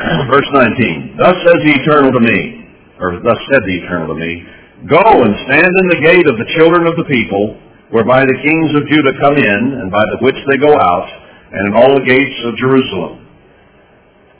[0.30, 2.66] Verse 19, Thus says the Eternal to me,
[2.98, 4.42] or thus said the Eternal to me,
[4.88, 7.60] Go and stand in the gate of the children of the people,
[7.90, 11.08] whereby the kings of Judah come in, and by the which they go out,
[11.52, 13.28] and in all the gates of Jerusalem.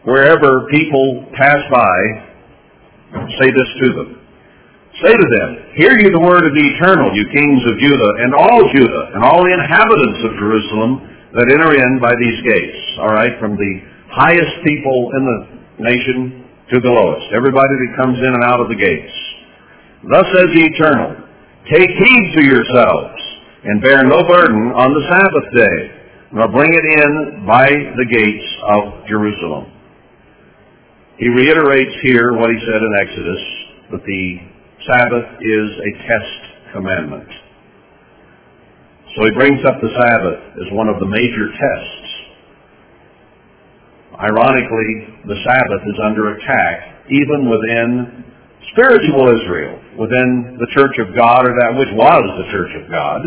[0.04, 1.96] Wherever people pass by,
[3.38, 4.19] say this to them.
[5.00, 5.48] Say to them,
[5.80, 9.24] Hear ye the word of the Eternal, you kings of Judah, and all Judah, and
[9.24, 10.92] all the inhabitants of Jerusalem
[11.40, 12.80] that enter in by these gates.
[13.00, 13.72] All right, from the
[14.12, 15.38] highest people in the
[15.88, 17.32] nation to the lowest.
[17.32, 19.14] Everybody that comes in and out of the gates.
[20.04, 21.16] Thus says the Eternal,
[21.72, 23.16] Take heed to yourselves,
[23.64, 25.78] and bear no burden on the Sabbath day,
[26.32, 29.72] nor bring it in by the gates of Jerusalem.
[31.16, 33.42] He reiterates here what he said in Exodus,
[33.92, 34.49] that the
[34.86, 36.40] Sabbath is a test
[36.72, 37.28] commandment.
[39.16, 42.10] So he brings up the Sabbath as one of the major tests
[44.20, 48.24] Ironically, the Sabbath is under attack even within
[48.72, 53.22] spiritual Israel within the church of God or that which was the church of God.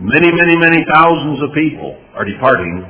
[0.00, 2.88] Many, many, many thousands of people are departing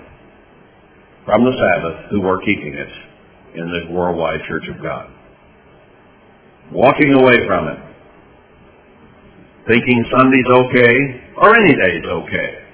[1.26, 5.11] from the Sabbath who were keeping it in the worldwide church of God.
[6.73, 7.79] Walking away from it.
[9.69, 10.97] Thinking Sunday's okay
[11.37, 12.65] or any day's okay.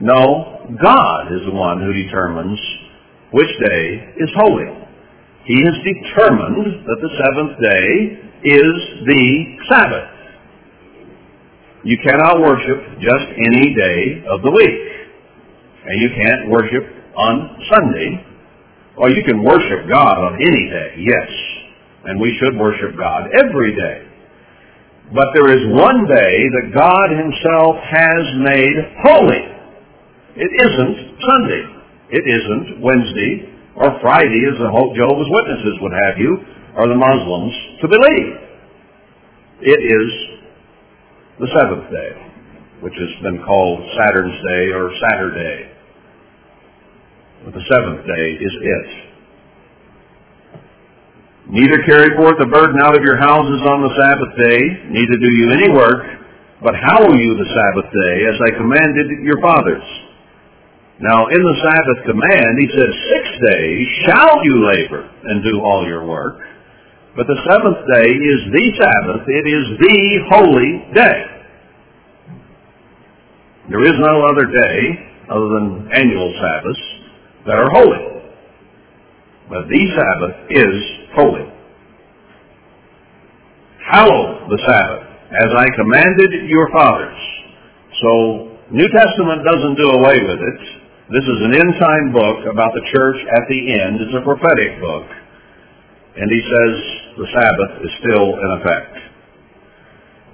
[0.00, 2.58] No, God is the one who determines
[3.32, 4.64] which day is holy.
[5.44, 8.74] He has determined that the seventh day is
[9.06, 10.20] the Sabbath.
[11.84, 14.90] You cannot worship just any day of the week.
[15.86, 16.84] And you can't worship
[17.16, 18.24] on Sunday.
[18.96, 21.59] Or you can worship God on any day, yes.
[22.04, 24.10] And we should worship God every day.
[25.12, 29.42] But there is one day that God himself has made holy.
[30.36, 31.64] It isn't Sunday.
[32.10, 36.36] It isn't Wednesday or Friday as the Jehovah's Witnesses would have you,
[36.76, 38.30] or the Muslims, to believe.
[39.62, 40.08] It is
[41.40, 42.12] the seventh day,
[42.80, 45.72] which has been called Saturn's Day or Saturday.
[47.44, 49.09] But the seventh day is it.
[51.48, 54.60] Neither carry forth the burden out of your houses on the Sabbath day,
[54.92, 56.04] neither do you any work,
[56.62, 59.82] but hallow you the Sabbath day, as I commanded your fathers.
[61.00, 65.88] Now, in the Sabbath command, he says, six days shall you labor and do all
[65.88, 66.36] your work.
[67.16, 69.24] But the seventh day is the Sabbath.
[69.26, 71.20] It is the holy day.
[73.70, 74.78] There is no other day
[75.30, 76.80] other than annual Sabbaths
[77.46, 78.09] that are holy.
[79.50, 80.74] But the Sabbath is
[81.18, 81.46] holy.
[83.90, 87.18] Hallow the Sabbath as I commanded your fathers.
[87.98, 88.10] So,
[88.70, 90.60] New Testament doesn't do away with it.
[91.10, 93.98] This is an end time book about the church at the end.
[93.98, 95.06] It's a prophetic book.
[96.14, 96.72] And he says
[97.18, 98.94] the Sabbath is still in effect.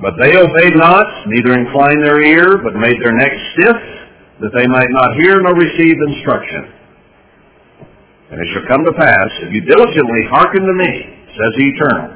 [0.05, 3.81] But they obeyed not, neither inclined their ear, but made their necks stiff,
[4.45, 6.77] that they might not hear nor receive instruction.
[8.31, 10.93] And it shall come to pass, if you diligently hearken to me,
[11.31, 12.11] says the Eternal,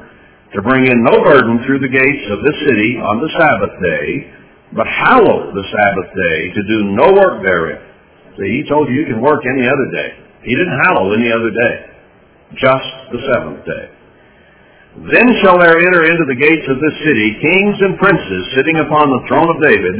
[0.55, 4.07] to bring in no burden through the gates of this city on the Sabbath day,
[4.75, 7.79] but hallow the Sabbath day to do no work therein.
[8.35, 10.11] See, he told you you can work any other day.
[10.43, 11.75] He didn't hallow any other day.
[12.59, 13.85] Just the seventh day.
[15.07, 19.07] Then shall there enter into the gates of this city kings and princes sitting upon
[19.07, 19.95] the throne of David,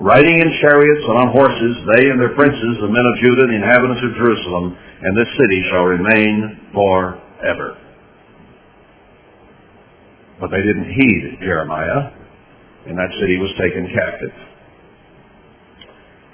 [0.00, 3.60] riding in chariots and on horses, they and their princes, the men of Judah the
[3.60, 7.76] inhabitants of Jerusalem, and this city shall remain forever.
[10.40, 12.16] But they didn't heed Jeremiah,
[12.88, 14.32] and that city was taken captive.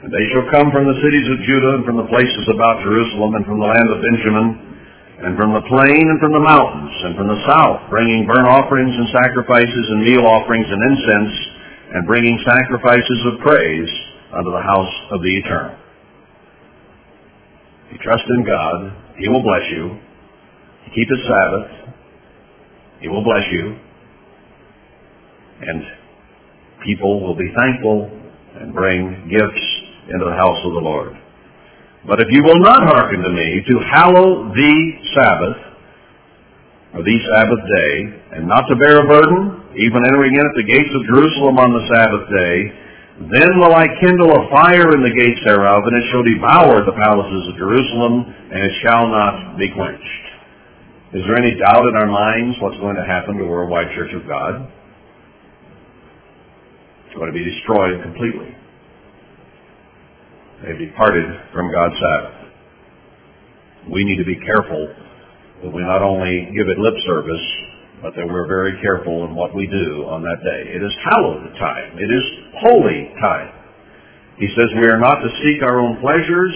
[0.06, 3.34] And they shall come from the cities of Judah and from the places about Jerusalem
[3.34, 4.46] and from the land of Benjamin
[5.26, 8.94] and from the plain and from the mountains and from the south, bringing burnt offerings
[8.94, 11.55] and sacrifices and meal offerings and incense
[11.94, 13.88] and bringing sacrifices of praise
[14.32, 15.78] unto the house of the Eternal.
[17.86, 19.84] If you trust in God, He will bless you.
[20.84, 21.94] You keep His Sabbath,
[23.00, 23.78] He will bless you.
[25.60, 25.82] And
[26.84, 28.10] people will be thankful
[28.60, 29.64] and bring gifts
[30.12, 31.12] into the house of the Lord.
[32.06, 35.56] But if you will not hearken to me to hallow the Sabbath,
[36.94, 40.64] or the Sabbath day, and not to bear a burden, even entering in at the
[40.64, 42.56] gates of Jerusalem on the Sabbath day,
[43.32, 46.96] then will I kindle a fire in the gates thereof, and it shall devour the
[46.96, 50.24] palaces of Jerusalem, and it shall not be quenched.
[51.16, 54.12] Is there any doubt in our minds what's going to happen to the Worldwide Church
[54.12, 54.68] of God?
[57.08, 58.52] It's going to be destroyed completely.
[60.60, 62.36] They've departed from God's Sabbath.
[63.92, 64.92] We need to be careful
[65.64, 67.46] that we not only give it lip service,
[68.02, 70.70] but that we're very careful in what we do on that day.
[70.74, 71.98] It is hallowed time.
[71.98, 72.24] It is
[72.60, 73.52] holy time.
[74.38, 76.54] He says we are not to seek our own pleasures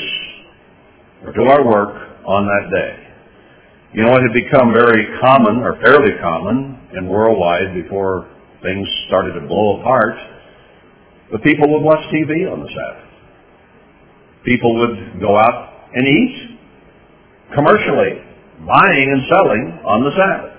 [1.24, 2.95] or do our work on that day.
[3.95, 8.28] You know, it had become very common, or fairly common, in worldwide before
[8.62, 10.14] things started to blow apart,
[11.32, 13.11] but people would watch TV on the Sabbath
[14.45, 16.59] people would go out and eat
[17.55, 18.22] commercially,
[18.66, 20.57] buying and selling on the Sabbath.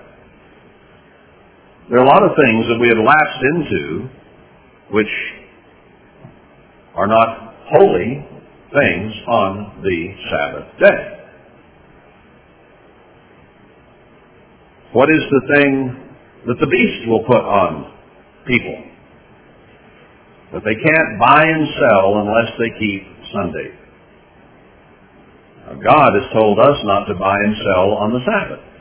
[1.90, 4.08] There are a lot of things that we have lapsed into
[4.92, 5.12] which
[6.94, 8.26] are not holy
[8.72, 11.18] things on the Sabbath day.
[14.92, 15.72] What is the thing
[16.46, 17.92] that the beast will put on
[18.46, 18.84] people?
[20.52, 23.02] That they can't buy and sell unless they keep
[23.32, 23.72] Sunday.
[25.66, 28.71] Now, God has told us not to buy and sell on the Sabbath.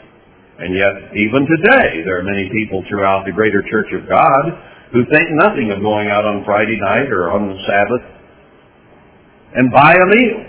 [0.62, 4.46] And yet, even today, there are many people throughout the greater church of God
[4.94, 8.06] who think nothing of going out on Friday night or on the Sabbath
[9.58, 10.46] and buy a meal.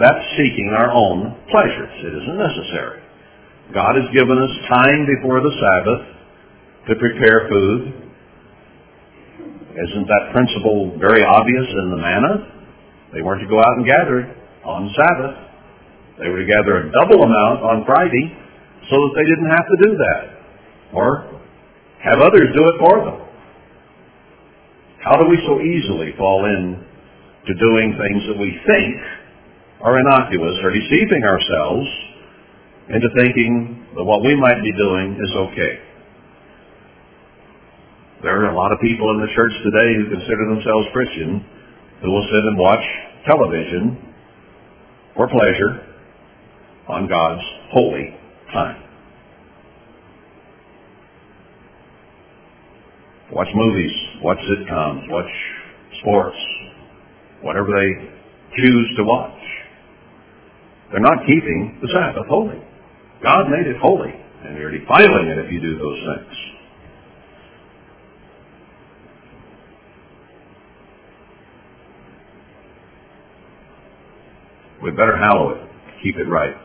[0.00, 1.92] That's seeking our own pleasures.
[2.00, 3.02] It isn't necessary.
[3.74, 6.02] God has given us time before the Sabbath
[6.88, 7.92] to prepare food.
[9.76, 12.56] Isn't that principle very obvious in the manna?
[13.12, 14.34] They weren't to go out and gather
[14.64, 15.49] on Sabbath.
[16.20, 18.36] They were to gather a double amount on Friday
[18.92, 20.22] so that they didn't have to do that.
[20.92, 21.40] Or
[22.04, 23.18] have others do it for them.
[25.00, 26.76] How do we so easily fall in
[27.48, 28.96] to doing things that we think
[29.80, 31.88] are innocuous or deceiving ourselves
[32.92, 35.74] into thinking that what we might be doing is okay?
[38.20, 41.40] There are a lot of people in the church today who consider themselves Christian
[42.04, 42.84] who will sit and watch
[43.24, 43.96] television
[45.16, 45.89] for pleasure
[46.90, 48.14] on God's holy
[48.52, 48.90] time.
[53.32, 55.30] watch movies, watch sitcoms, watch
[56.00, 56.36] sports,
[57.42, 58.08] whatever they
[58.56, 59.38] choose to watch.
[60.90, 62.60] They're not keeping the Sabbath holy.
[63.22, 64.12] God made it holy,
[64.44, 66.36] and you're defiling it if you do those things.
[74.82, 75.70] We better hallow it,
[76.02, 76.56] keep it right.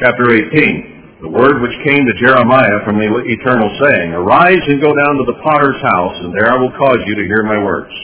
[0.00, 4.90] Chapter 18 the word which came to Jeremiah from the eternal saying, Arise and go
[4.90, 7.94] down to the potter's house, and there I will cause you to hear my words.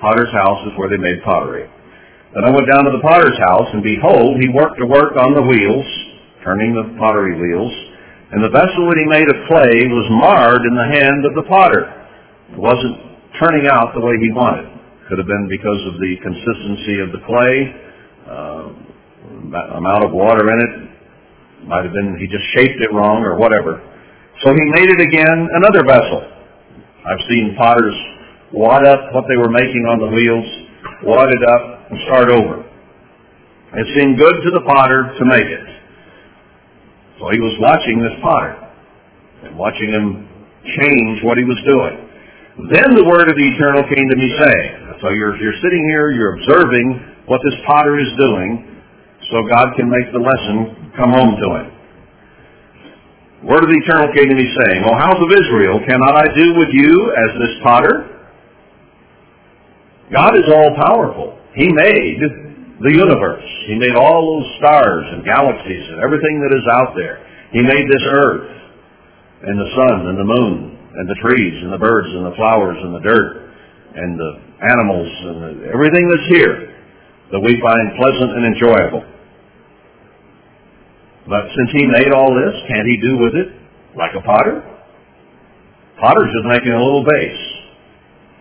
[0.00, 1.68] Potter's house is where they made pottery.
[2.32, 5.36] Then I went down to the potter's house, and behold, he worked to work on
[5.36, 5.84] the wheels,
[6.40, 7.74] turning the pottery wheels,
[8.32, 11.44] and the vessel that he made of clay was marred in the hand of the
[11.52, 11.92] potter.
[12.56, 12.96] It wasn't
[13.36, 14.64] turning out the way he wanted.
[15.12, 17.52] Could have been because of the consistency of the clay,
[18.32, 20.91] uh, amount of water in it,
[21.66, 23.80] might have been he just shaped it wrong or whatever.
[24.42, 26.20] So he made it again another vessel.
[27.06, 27.94] I've seen potters
[28.52, 30.46] wad up what they were making on the wheels,
[31.02, 32.62] wad it up, and start over.
[33.74, 35.66] It seemed good to the potter to make it.
[37.18, 38.58] So he was watching this potter
[39.46, 40.28] and watching him
[40.76, 41.96] change what he was doing.
[42.68, 46.12] Then the word of the eternal came to me saying, so you're, you're sitting here,
[46.12, 48.71] you're observing what this potter is doing,
[49.30, 51.66] so God can make the lesson come home to him.
[53.42, 56.70] Word of the eternal to me saying, O house of Israel, cannot I do with
[56.70, 58.06] you as this potter?
[60.14, 61.38] God is all powerful.
[61.54, 62.22] He made
[62.82, 63.46] the universe.
[63.66, 67.18] He made all those stars and galaxies and everything that is out there.
[67.50, 68.46] He made this earth
[69.42, 72.78] and the sun and the moon and the trees and the birds and the flowers
[72.78, 73.50] and the dirt
[73.94, 74.32] and the
[74.70, 76.78] animals and the, everything that's here
[77.32, 79.02] that we find pleasant and enjoyable.
[81.28, 83.48] But since he made all this, can't he do with it
[83.96, 84.62] like a potter?
[86.00, 87.42] Potter's just making a little base.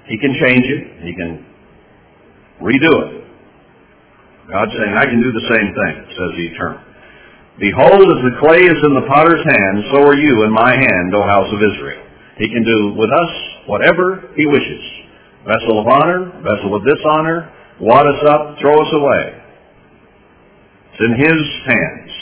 [0.08, 0.84] He can change it.
[1.06, 1.46] He can
[2.62, 3.22] redo it.
[4.50, 6.82] God's saying, I can do the same thing, says the Eternal.
[7.60, 11.14] Behold, as the clay is in the potter's hand, so are you in my hand,
[11.14, 12.04] O house of Israel.
[12.38, 13.32] He can do with us
[13.68, 14.84] whatever he wishes.
[15.46, 19.42] Vessel of honor, vessel of dishonor, wad us up, throw us away.
[20.94, 22.21] It's in his hands.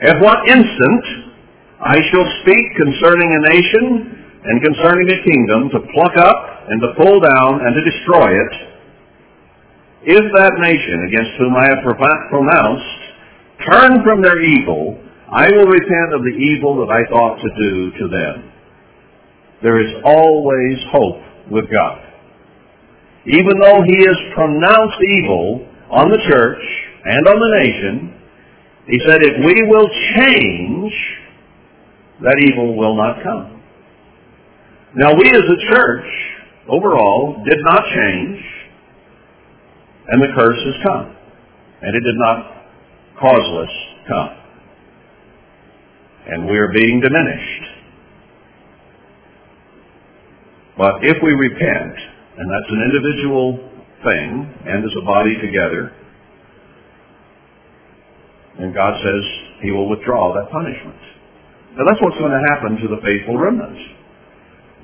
[0.00, 1.04] At what instant
[1.80, 6.88] I shall speak concerning a nation and concerning a kingdom to pluck up and to
[6.96, 8.52] pull down and to destroy it,
[10.02, 13.00] if that nation against whom I have pronounced
[13.68, 14.96] turn from their evil,
[15.30, 18.52] I will repent of the evil that I thought to do to them.
[19.62, 21.20] There is always hope
[21.52, 22.00] with God.
[23.26, 26.64] Even though he has pronounced evil on the church
[27.04, 28.19] and on the nation,
[28.90, 30.92] he said, if we will change,
[32.22, 33.62] that evil will not come.
[34.96, 36.06] Now we as a church,
[36.68, 38.44] overall, did not change,
[40.08, 41.16] and the curse has come.
[41.82, 42.64] And it did not
[43.20, 43.70] causeless
[44.08, 44.30] come.
[46.26, 47.62] And we are being diminished.
[50.76, 51.94] But if we repent,
[52.38, 53.70] and that's an individual
[54.02, 55.92] thing, and as a body together,
[58.60, 59.22] and God says
[59.62, 61.00] he will withdraw that punishment.
[61.76, 63.80] Now that's what's going to happen to the faithful remnants.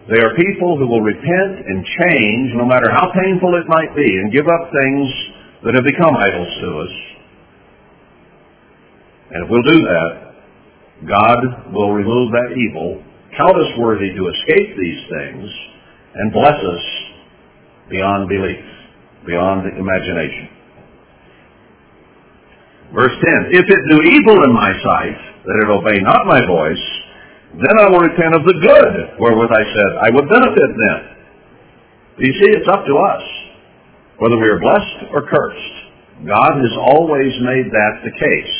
[0.09, 4.07] They are people who will repent and change no matter how painful it might be
[4.07, 5.07] and give up things
[5.65, 6.95] that have become idols to us.
[9.35, 10.11] And if we'll do that,
[11.11, 13.03] God will remove that evil,
[13.37, 15.51] count us worthy to escape these things,
[16.15, 16.85] and bless us
[17.91, 18.65] beyond belief,
[19.27, 20.56] beyond imagination.
[22.95, 26.85] Verse 10, If it do evil in my sight, that it obey not my voice,
[27.55, 31.01] then I will repent of the good wherewith I said I would benefit them.
[32.19, 33.23] You see, it's up to us
[34.19, 35.77] whether we are blessed or cursed.
[36.27, 38.57] God has always made that the case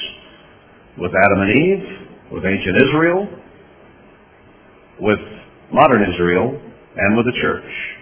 [0.99, 3.29] with Adam and Eve, with ancient Israel,
[5.01, 5.21] with
[5.73, 6.61] modern Israel,
[6.97, 7.96] and with the church.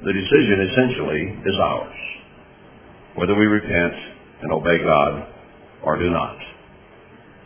[0.00, 1.96] The decision essentially is ours,
[3.16, 3.92] whether we repent
[4.40, 5.28] and obey God
[5.84, 6.36] or do not.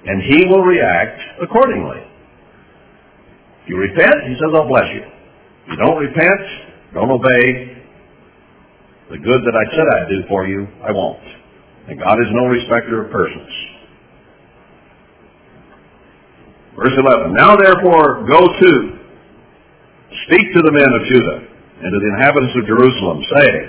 [0.07, 1.99] And he will react accordingly.
[3.63, 5.03] If you repent, he says, I'll bless you.
[5.03, 6.41] If you don't repent,
[6.95, 7.75] don't obey,
[9.11, 11.25] the good that I said I'd do for you, I won't.
[11.89, 13.51] And God is no respecter of persons.
[16.77, 18.99] Verse 11, Now therefore go to,
[20.27, 23.65] speak to the men of Judah and to the inhabitants of Jerusalem, saying,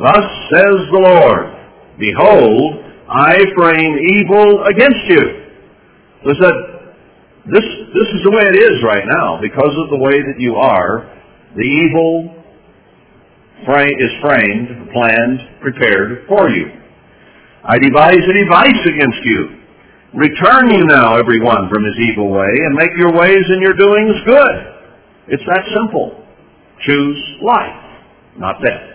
[0.00, 1.54] Thus says the Lord,
[1.98, 5.22] Behold, I frame evil against you.
[6.24, 6.74] He said,
[7.44, 9.36] this, this is the way it is right now.
[9.40, 11.04] Because of the way that you are,
[11.52, 12.32] the evil
[13.68, 16.72] frame, is framed, planned, prepared for you.
[17.62, 19.60] I devise a device against you.
[20.16, 23.74] Return you now, every one, from his evil way, and make your ways and your
[23.76, 24.56] doings good.
[25.28, 26.23] It's that simple.
[26.82, 27.84] Choose life,
[28.36, 28.90] not death.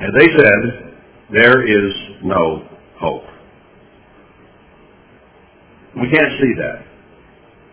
[0.00, 0.94] And they said,
[1.32, 1.92] there is
[2.22, 2.66] no
[2.98, 3.24] hope.
[5.96, 6.84] We can't see that.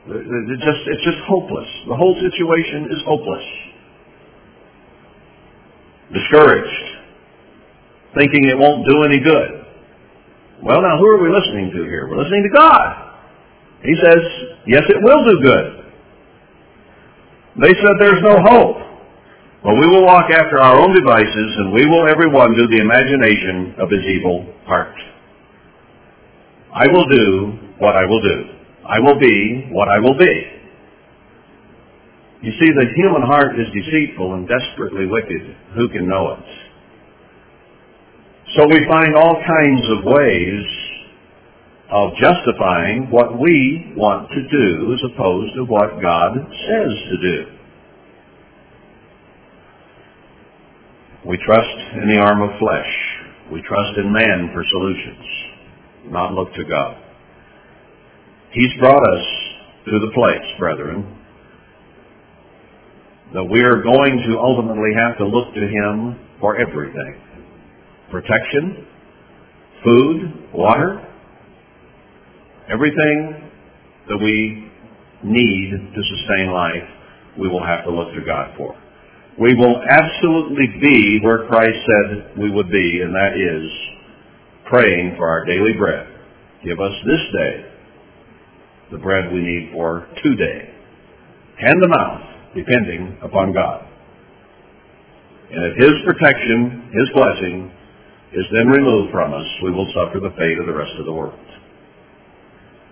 [0.07, 1.67] It's just, it's just hopeless.
[1.87, 3.43] The whole situation is hopeless.
[6.13, 6.83] Discouraged.
[8.17, 9.65] Thinking it won't do any good.
[10.63, 12.07] Well, now who are we listening to here?
[12.09, 13.15] We're listening to God.
[13.83, 14.21] He says,
[14.67, 15.80] yes, it will do good.
[17.59, 18.77] They said there's no hope.
[19.63, 22.81] But we will walk after our own devices, and we will every one do the
[22.81, 24.95] imagination of his evil heart.
[26.73, 28.43] I will do what I will do.
[28.87, 30.61] I will be what I will be.
[32.41, 35.55] You see, the human heart is deceitful and desperately wicked.
[35.75, 36.45] Who can know it?
[38.57, 40.65] So we find all kinds of ways
[41.91, 47.45] of justifying what we want to do as opposed to what God says to do.
[51.27, 52.91] We trust in the arm of flesh.
[53.51, 55.27] We trust in man for solutions,
[56.05, 56.95] not look to God.
[58.53, 59.25] He's brought us
[59.85, 61.17] to the place, brethren,
[63.33, 67.21] that we are going to ultimately have to look to Him for everything.
[68.09, 68.87] Protection,
[69.83, 71.10] food, water,
[72.71, 73.51] everything
[74.07, 74.71] that we
[75.23, 76.89] need to sustain life,
[77.39, 78.75] we will have to look to God for
[79.39, 83.71] we will absolutely be where Christ said we would be, and that is
[84.69, 86.07] praying for our daily bread.
[86.63, 87.65] Give us this day
[88.91, 90.69] the bread we need for today.
[91.57, 92.21] Hand to mouth,
[92.55, 93.87] depending upon God.
[95.49, 97.71] And if His protection, His blessing,
[98.33, 101.13] is then removed from us, we will suffer the fate of the rest of the
[101.13, 101.39] world.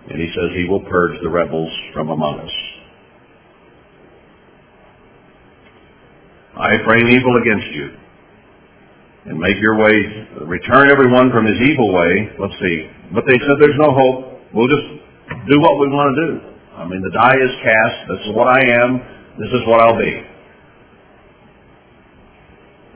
[0.08, 2.50] And He says He will purge the rebels from among us.
[6.56, 7.88] I frame evil against you.
[9.26, 9.92] And make your way,
[10.46, 12.30] return everyone from his evil way.
[12.38, 12.90] Let's see.
[13.14, 14.40] But they said there's no hope.
[14.52, 14.88] We'll just
[15.48, 16.30] do what we want to do.
[16.76, 18.08] I mean, the die is cast.
[18.08, 18.98] This is what I am.
[19.38, 20.24] This is what I'll be.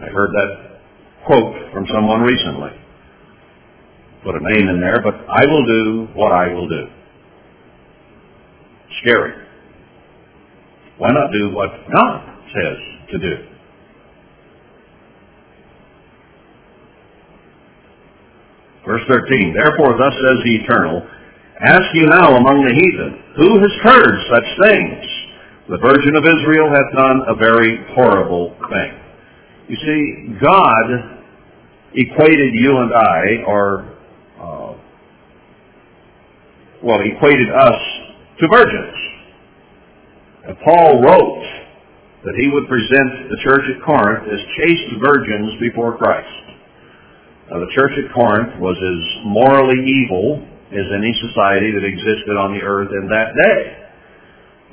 [0.01, 0.81] I heard that
[1.27, 2.71] quote from someone recently.
[4.25, 6.87] Put a name in there, but I will do what I will do.
[9.03, 9.35] Scary.
[10.97, 12.79] Why not do what God says
[13.11, 13.55] to do?
[18.87, 21.03] Verse 13, Therefore thus says the Eternal,
[21.61, 25.05] Ask you now among the heathen, who has heard such things?
[25.68, 28.93] The Virgin of Israel hath done a very horrible thing.
[29.68, 30.85] You see, God
[31.95, 33.93] equated you and I, or,
[36.85, 37.80] well, equated us
[38.41, 38.97] to virgins.
[40.45, 41.45] And Paul wrote
[42.28, 46.45] that he would present the church at Corinth as chaste virgins before Christ.
[47.51, 52.53] Now, the church at Corinth was as morally evil as any society that existed on
[52.53, 53.61] the earth in that day.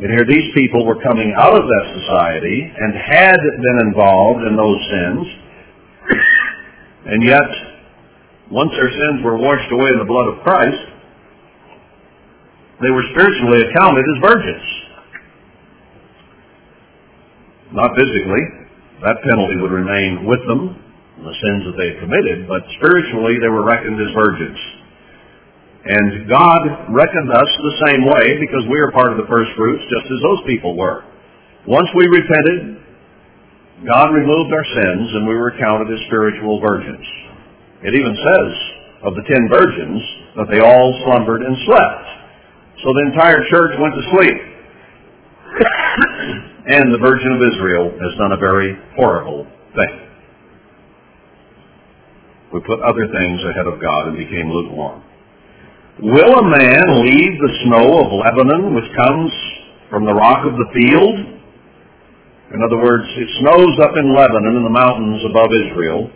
[0.03, 4.55] And here these people were coming out of that society and had been involved in
[4.55, 5.28] those sins.
[7.03, 7.49] And yet,
[8.51, 10.91] once their sins were washed away in the blood of Christ,
[12.82, 14.68] they were spiritually accounted as virgins.
[17.72, 18.44] Not physically,
[19.02, 20.76] that penalty would remain with them,
[21.24, 24.60] the sins that they had committed, but spiritually they were reckoned as virgins.
[25.82, 26.62] And God
[26.94, 30.20] reckoned us the same way because we are part of the first fruits just as
[30.22, 31.02] those people were.
[31.66, 32.82] Once we repented,
[33.90, 37.06] God removed our sins and we were counted as spiritual virgins.
[37.82, 38.52] It even says
[39.10, 40.02] of the ten virgins
[40.38, 42.20] that they all slumbered and slept.
[42.84, 44.38] So the entire church went to sleep.
[46.74, 49.94] and the Virgin of Israel has done a very horrible thing.
[52.54, 55.04] We put other things ahead of God and became lukewarm.
[56.02, 59.30] Will a man leave the snow of Lebanon, which comes
[59.90, 61.38] from the rock of the field?
[62.52, 66.10] In other words, it snows up in Lebanon in the mountains above Israel,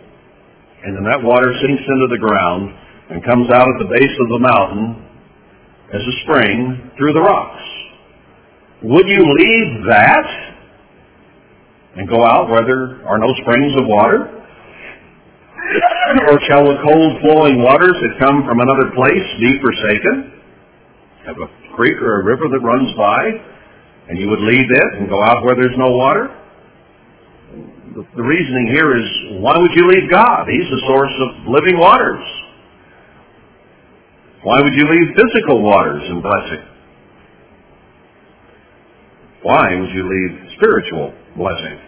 [0.82, 2.74] and then that water sinks into the ground
[3.08, 5.05] and comes out at the base of the mountain
[5.92, 7.62] as a spring through the rocks.
[8.82, 10.26] Would you leave that
[11.96, 14.36] and go out where there are no springs of water?
[16.28, 20.32] or shall the cold flowing waters that come from another place be forsaken?
[21.26, 23.26] Have a creek or a river that runs by,
[24.08, 26.30] and you would leave it and go out where there's no water?
[27.96, 30.46] The reasoning here is, why would you leave God?
[30.48, 32.24] He's the source of living waters.
[34.46, 36.62] Why would you leave physical waters and blessing?
[39.42, 41.80] Why would you leave spiritual blessing?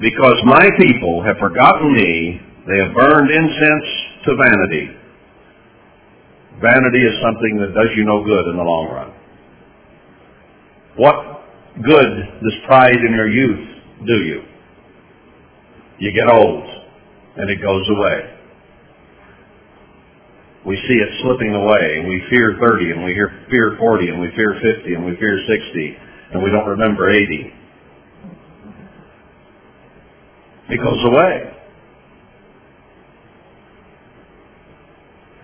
[0.00, 3.88] Because my people have forgotten me they have burned incense
[4.24, 4.96] to vanity.
[6.62, 9.12] Vanity is something that does you no good in the long run.
[10.96, 11.44] What
[11.84, 13.68] good does pride in your youth
[14.06, 14.40] do you?
[15.98, 16.64] You get old
[17.36, 18.33] and it goes away.
[20.66, 23.14] We see it slipping away and we fear 30 and we
[23.50, 25.96] fear 40 and we fear 50 and we fear 60
[26.32, 27.52] and we don't remember 80.
[30.70, 31.54] It goes away.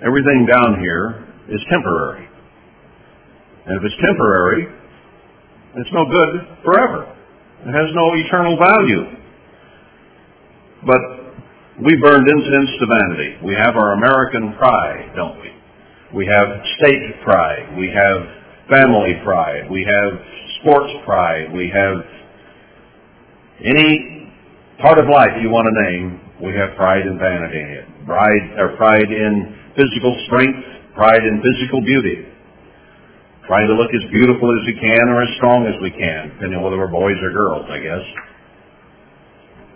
[0.04, 2.28] everything down here is temporary.
[3.66, 4.66] And if it's temporary,
[5.76, 7.16] it's no good forever.
[7.60, 9.04] It has no eternal value.
[10.86, 11.19] But
[11.84, 13.38] we burned incense to vanity.
[13.44, 15.50] We have our American pride, don't we?
[16.14, 17.76] We have state pride.
[17.78, 18.26] We have
[18.68, 19.70] family pride.
[19.70, 20.12] We have
[20.60, 21.52] sports pride.
[21.52, 22.04] We have
[23.64, 24.32] any
[24.80, 27.86] part of life you want to name, we have pride and vanity in it.
[28.06, 32.26] Pride, or pride in physical strength, pride in physical beauty.
[33.46, 36.58] Trying to look as beautiful as we can or as strong as we can, depending
[36.58, 38.04] on whether we're boys or girls, I guess.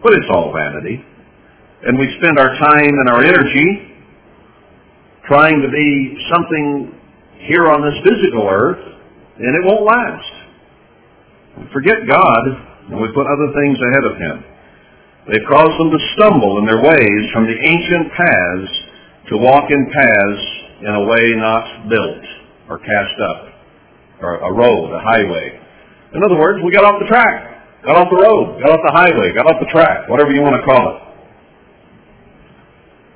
[0.02, 1.04] But it's all vanity.
[1.84, 3.92] And we spend our time and our energy
[5.28, 6.96] trying to be something
[7.44, 8.80] here on this physical earth,
[9.36, 10.32] and it won't last.
[11.60, 12.44] We forget God,
[12.88, 14.36] and we put other things ahead of Him.
[15.28, 18.72] They've caused them to stumble in their ways from the ancient paths
[19.28, 20.42] to walk in paths
[20.80, 22.24] in a way not built
[22.68, 23.40] or cast up,
[24.20, 25.60] or a road, a highway.
[26.14, 28.92] In other words, we got off the track, got off the road, got off the
[28.92, 31.03] highway, got off the track, whatever you want to call it.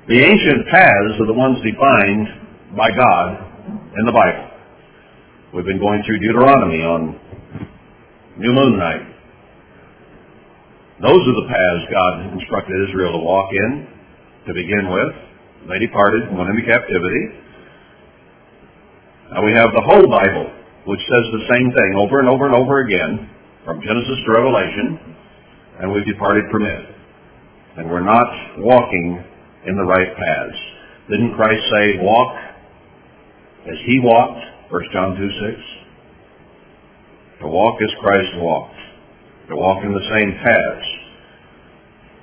[0.09, 3.28] The ancient paths are the ones defined by God
[3.92, 4.48] in the Bible.
[5.52, 7.20] We've been going through Deuteronomy on
[8.40, 9.04] New Moon Night.
[11.04, 13.84] Those are the paths God instructed Israel to walk in
[14.48, 15.12] to begin with.
[15.68, 17.24] They departed, and went into captivity.
[19.28, 20.48] Now we have the whole Bible,
[20.88, 23.28] which says the same thing over and over and over again,
[23.68, 25.20] from Genesis to Revelation,
[25.84, 26.96] and we've departed from it.
[27.76, 29.36] And we're not walking
[29.69, 30.59] in the right paths.
[31.11, 32.37] Didn't Christ say, walk
[33.69, 35.62] as he walked, 1 John 2, 6?
[37.41, 38.81] To walk as Christ walked.
[39.51, 40.87] To walk in the same paths.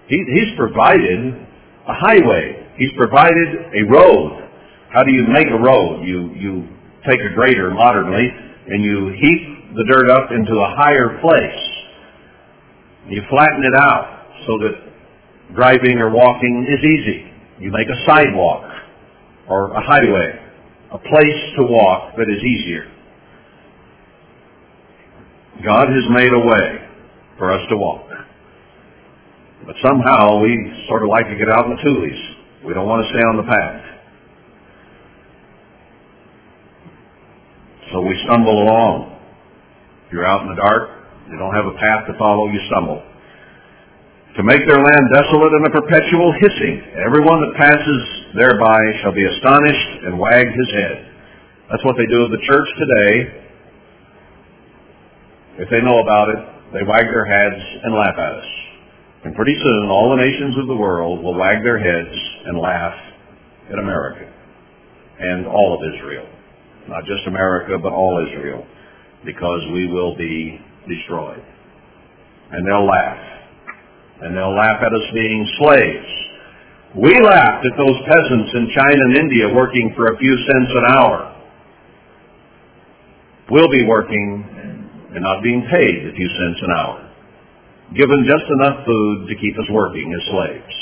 [0.08, 1.48] He, he's provided
[1.88, 4.50] a highway He's provided a road.
[4.92, 6.04] How do you make a road?
[6.04, 6.68] You, you
[7.08, 8.28] take a grader modernly
[8.68, 11.62] and you heap the dirt up into a higher place.
[13.08, 17.25] You flatten it out so that driving or walking is easy.
[17.60, 18.64] You make a sidewalk
[19.48, 20.40] or a highway,
[20.92, 22.92] a place to walk that is easier.
[25.64, 26.88] God has made a way
[27.38, 28.08] for us to walk.
[29.66, 32.66] But somehow we sort of like to get out in the toolies.
[32.66, 33.82] We don't want to stay on the path.
[37.92, 39.16] So we stumble along.
[40.12, 40.90] You're out in the dark,
[41.30, 43.02] you don't have a path to follow, you stumble.
[44.36, 46.84] To make their land desolate and a perpetual hissing.
[47.08, 48.02] Everyone that passes
[48.36, 51.12] thereby shall be astonished and wag his head.
[51.72, 53.12] That's what they do of the church today.
[55.64, 56.40] If they know about it,
[56.74, 58.50] they wag their heads and laugh at us.
[59.24, 62.16] And pretty soon all the nations of the world will wag their heads
[62.46, 62.94] and laugh
[63.72, 64.32] at America
[65.18, 66.28] and all of Israel.
[66.90, 68.68] Not just America, but all Israel,
[69.24, 71.42] because we will be destroyed.
[72.52, 73.35] And they'll laugh.
[74.22, 76.12] And they'll laugh at us being slaves.
[76.96, 80.86] We laughed at those peasants in China and India working for a few cents an
[80.96, 81.36] hour.
[83.52, 84.80] We'll be working
[85.14, 87.12] and not being paid a few cents an hour,
[87.96, 90.76] given just enough food to keep us working as slaves.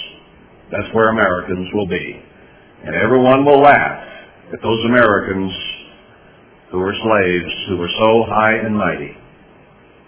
[0.72, 2.22] That's where Americans will be.
[2.86, 4.04] And everyone will laugh
[4.54, 5.52] at those Americans
[6.72, 9.18] who were slaves, who were so high and mighty.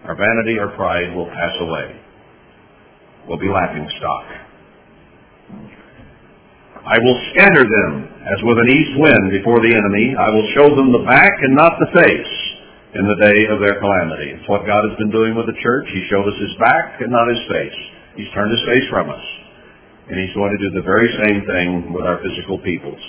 [0.06, 2.05] Our vanity, our pride will pass away.
[3.28, 4.26] We'll be laughing stock.
[6.86, 7.92] I will scatter them
[8.30, 10.14] as with an east wind before the enemy.
[10.14, 12.34] I will show them the back and not the face
[12.94, 14.38] in the day of their calamity.
[14.38, 15.90] It's what God has been doing with the church.
[15.90, 17.80] He showed us his back and not his face.
[18.14, 19.26] He's turned his face from us.
[20.14, 23.02] And he's going to do the very same thing with our physical peoples.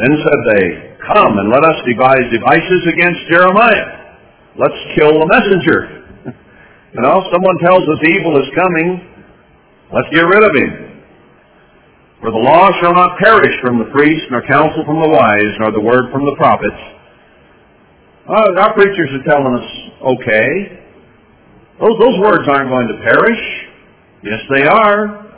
[0.00, 0.66] Then said they,
[1.12, 4.16] Come and let us devise devices against Jeremiah.
[4.56, 5.99] Let's kill the messenger.
[6.94, 8.88] You know, someone tells us evil is coming.
[9.94, 11.02] Let's get rid of him.
[12.20, 15.72] For the law shall not perish from the priest, nor counsel from the wise, nor
[15.72, 16.82] the word from the prophets.
[18.28, 19.68] Our preachers are telling us,
[20.18, 20.78] okay.
[21.80, 23.42] Those, those words aren't going to perish.
[24.22, 25.32] Yes, they are.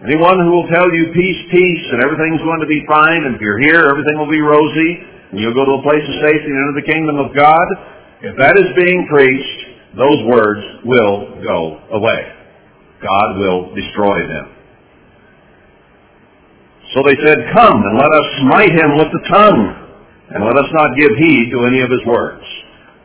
[0.00, 3.40] Anyone who will tell you peace, peace, and everything's going to be fine, and if
[3.40, 4.90] you're here, everything will be rosy,
[5.30, 7.66] and you'll go to a place of safety and enter the kingdom of God,
[8.22, 12.32] if that is being preached, those words will go away.
[13.02, 14.52] God will destroy them.
[16.94, 19.64] So they said, Come and let us smite him with the tongue,
[20.30, 22.44] and let us not give heed to any of his words.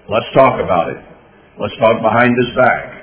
[0.09, 0.97] Let's talk about it.
[1.59, 3.01] Let's talk behind his back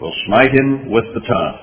[0.00, 1.58] We'll smite him with the tongue.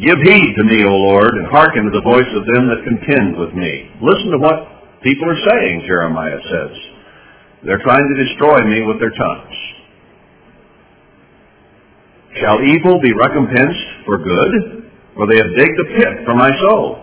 [0.00, 3.36] Give heed to me, O Lord, and hearken to the voice of them that contend
[3.36, 3.90] with me.
[4.00, 6.76] Listen to what people are saying, Jeremiah says.
[7.64, 9.58] They're trying to destroy me with their tongues.
[12.38, 14.90] Shall evil be recompensed for good?
[15.16, 17.02] For they have digged a pit for my soul.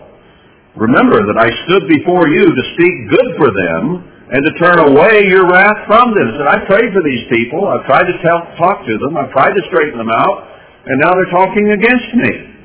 [0.76, 4.00] Remember that I stood before you to speak good for them
[4.32, 6.28] and to turn away your wrath from them.
[6.40, 7.68] And I prayed for these people.
[7.68, 9.16] I've tried to tell, talk to them.
[9.16, 10.48] I've tried to straighten them out.
[10.86, 12.55] And now they're talking against me.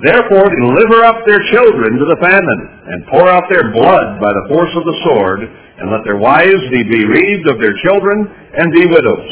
[0.00, 4.46] Therefore deliver up their children to the famine, and pour out their blood by the
[4.48, 8.24] force of the sword, and let their wives be bereaved of their children,
[8.56, 9.28] and be widows.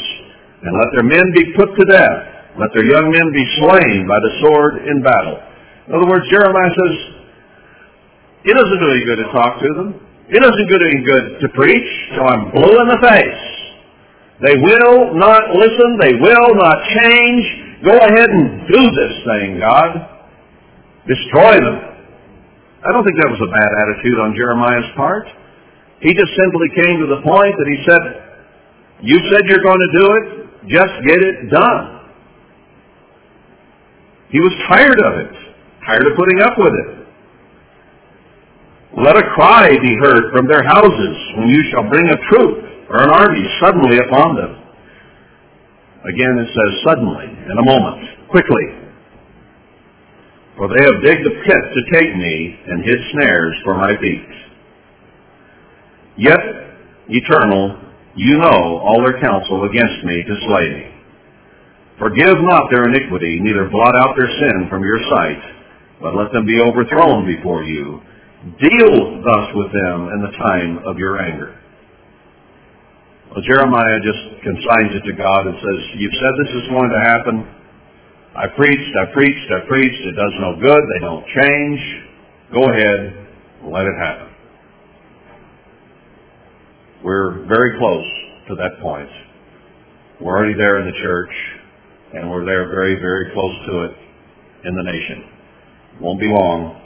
[0.61, 2.21] And let their men be put to death.
[2.61, 5.41] Let their young men be slain by the sword in battle.
[5.89, 6.95] In other words, Jeremiah says,
[8.45, 9.89] it doesn't do any good to talk to them.
[10.29, 13.45] It doesn't do any good to preach, so I'm blue in the face.
[14.45, 15.97] They will not listen.
[15.97, 17.45] They will not change.
[17.85, 20.18] Go ahead and do this thing, God.
[21.09, 21.79] Destroy them.
[22.85, 25.27] I don't think that was a bad attitude on Jeremiah's part.
[26.01, 28.03] He just simply came to the point that he said,
[29.03, 30.25] you said you're going to do it,
[30.69, 31.99] just get it done.
[34.31, 35.33] He was tired of it,
[35.87, 36.91] tired of putting up with it.
[39.03, 43.03] Let a cry be heard from their houses when you shall bring a troop or
[43.05, 44.53] an army suddenly upon them.
[46.05, 48.78] Again it says suddenly, in a moment, quickly.
[50.59, 54.29] For they have digged a pit to take me and hid snares for my feet.
[56.19, 56.41] Yet,
[57.09, 57.79] eternal,
[58.17, 60.87] you know all their counsel against me to slay me.
[61.99, 65.43] Forgive not their iniquity, neither blot out their sin from your sight,
[66.03, 68.03] but let them be overthrown before you
[68.39, 71.59] Deal thus with them in the time of your anger.
[73.31, 77.03] Well, Jeremiah just consigns it to God and says, You've said this is going to
[77.03, 77.37] happen.
[78.39, 80.01] I preached, I preached, I preached.
[80.07, 80.79] It does no good.
[80.79, 81.81] They don't change.
[82.55, 83.27] Go ahead.
[83.65, 84.29] Let it happen.
[87.03, 88.07] We're very close
[88.47, 89.09] to that point.
[90.21, 91.35] We're already there in the church,
[92.15, 93.93] and we're there very, very close to it
[94.69, 95.25] in the nation.
[96.01, 96.81] Won't be long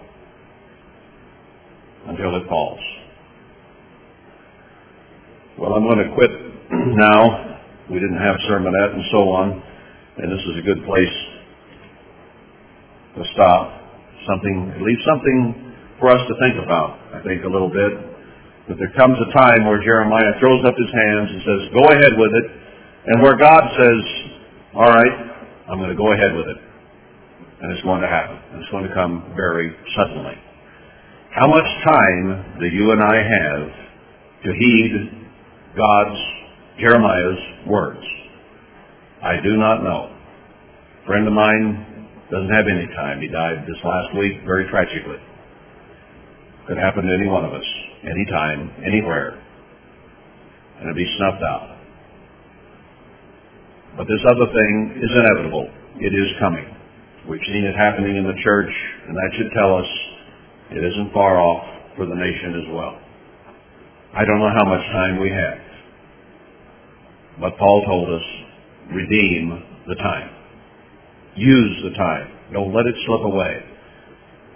[2.07, 2.81] until it falls.
[5.59, 6.31] Well, I'm going to quit
[6.97, 7.61] now.
[7.91, 9.63] We didn't have sermonette and so on,
[10.17, 11.32] and this is a good place
[13.17, 13.81] to stop.
[14.29, 17.93] Something, least something for us to think about, I think, a little bit.
[18.69, 22.15] That there comes a time where Jeremiah throws up his hands and says, go ahead
[22.15, 22.47] with it,
[23.11, 24.01] and where God says,
[24.79, 25.17] all right,
[25.67, 26.59] I'm going to go ahead with it.
[27.63, 28.39] And it's going to happen.
[28.53, 30.39] And it's going to come very suddenly.
[31.35, 33.83] How much time do you and I have
[34.45, 35.23] to heed
[35.77, 36.21] God's
[36.79, 38.05] Jeremiah's words.
[39.23, 40.11] I do not know.
[41.03, 41.87] A friend of mine
[42.33, 43.21] doesn't have any time.
[43.21, 45.21] He died this last week very tragically.
[46.67, 47.69] Could happen to any one of us,
[48.01, 49.37] anytime, anywhere.
[50.81, 51.77] And it'd be snuffed out.
[53.99, 55.69] But this other thing is inevitable.
[56.01, 56.65] It is coming.
[57.29, 58.73] We've seen it happening in the church,
[59.07, 59.87] and that should tell us
[60.73, 62.97] it isn't far off for the nation as well.
[64.17, 65.61] I don't know how much time we have.
[67.41, 68.27] But Paul told us,
[68.89, 70.42] redeem the time.
[71.37, 72.29] Use the time.
[72.53, 73.65] Don't let it slip away.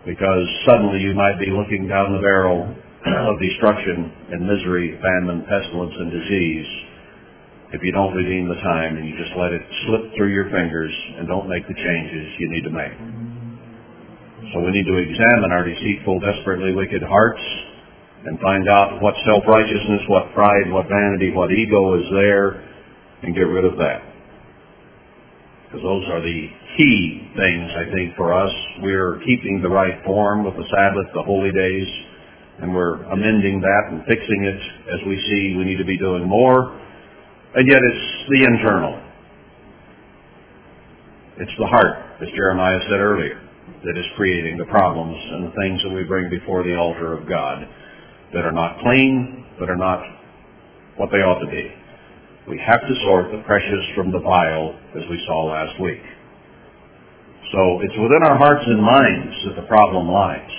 [0.05, 2.63] Because suddenly you might be looking down the barrel
[3.33, 6.69] of destruction and misery, famine, pestilence, and disease
[7.73, 10.93] if you don't redeem the time and you just let it slip through your fingers
[11.19, 12.95] and don't make the changes you need to make.
[14.55, 17.43] So we need to examine our deceitful, desperately wicked hearts
[18.25, 22.63] and find out what self-righteousness, what pride, what vanity, what ego is there
[23.23, 24.16] and get rid of that.
[25.67, 28.53] Because those are the key things, I think, for us.
[28.83, 31.89] We're keeping the right form with the Sabbath, the holy days,
[32.63, 34.61] and we're amending that and fixing it
[34.95, 36.79] as we see we need to be doing more.
[37.55, 39.03] And yet it's the internal.
[41.39, 43.41] It's the heart, as Jeremiah said earlier,
[43.85, 47.29] that is creating the problems and the things that we bring before the altar of
[47.29, 47.67] God
[48.33, 50.01] that are not clean, that are not
[50.97, 51.73] what they ought to be.
[52.49, 56.03] We have to sort the precious from the vile, as we saw last week.
[57.51, 60.55] So it's within our hearts and minds that the problem lies.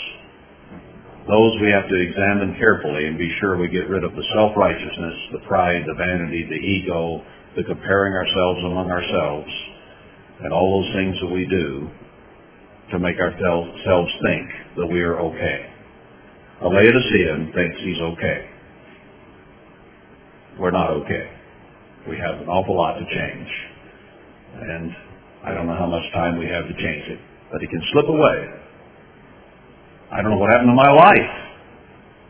[1.27, 5.15] Those we have to examine carefully and be sure we get rid of the self-righteousness,
[5.31, 7.23] the pride, the vanity, the ego,
[7.55, 9.51] the comparing ourselves among ourselves,
[10.43, 11.89] and all those things that we do
[12.91, 15.71] to make ourselves think that we are okay.
[16.63, 18.49] A Laodicean thinks he's okay.
[20.59, 21.36] We're not okay.
[22.07, 23.51] We have an awful lot to change.
[24.63, 24.95] And
[25.43, 27.19] I don't know how much time we have to change it,
[27.51, 28.39] but it can slip away.
[30.11, 31.33] I don't know what happened to my life.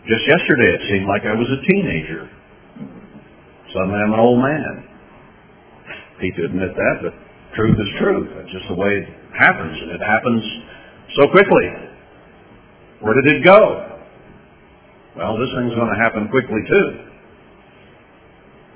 [0.09, 2.25] Just yesterday it seemed like I was a teenager.
[3.73, 4.87] Suddenly I'm an old man.
[6.19, 7.13] Hate to admit that, but
[7.53, 8.29] truth is truth.
[8.33, 10.41] That's just the way it happens, and it happens
[11.21, 11.67] so quickly.
[13.01, 14.01] Where did it go?
[15.15, 16.87] Well, this thing's going to happen quickly too.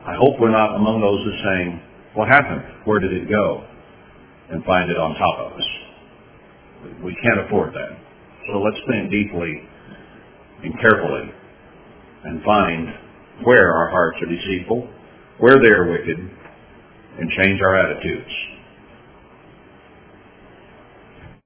[0.05, 1.81] I hope we're not among those who saying,
[2.15, 2.63] what happened?
[2.85, 3.63] Where did it go?
[4.49, 5.67] And find it on top of us.
[7.03, 7.97] We can't afford that.
[8.49, 9.61] So let's think deeply
[10.63, 11.31] and carefully
[12.23, 12.87] and find
[13.45, 14.89] where our hearts are deceitful,
[15.39, 18.31] where they are wicked, and change our attitudes.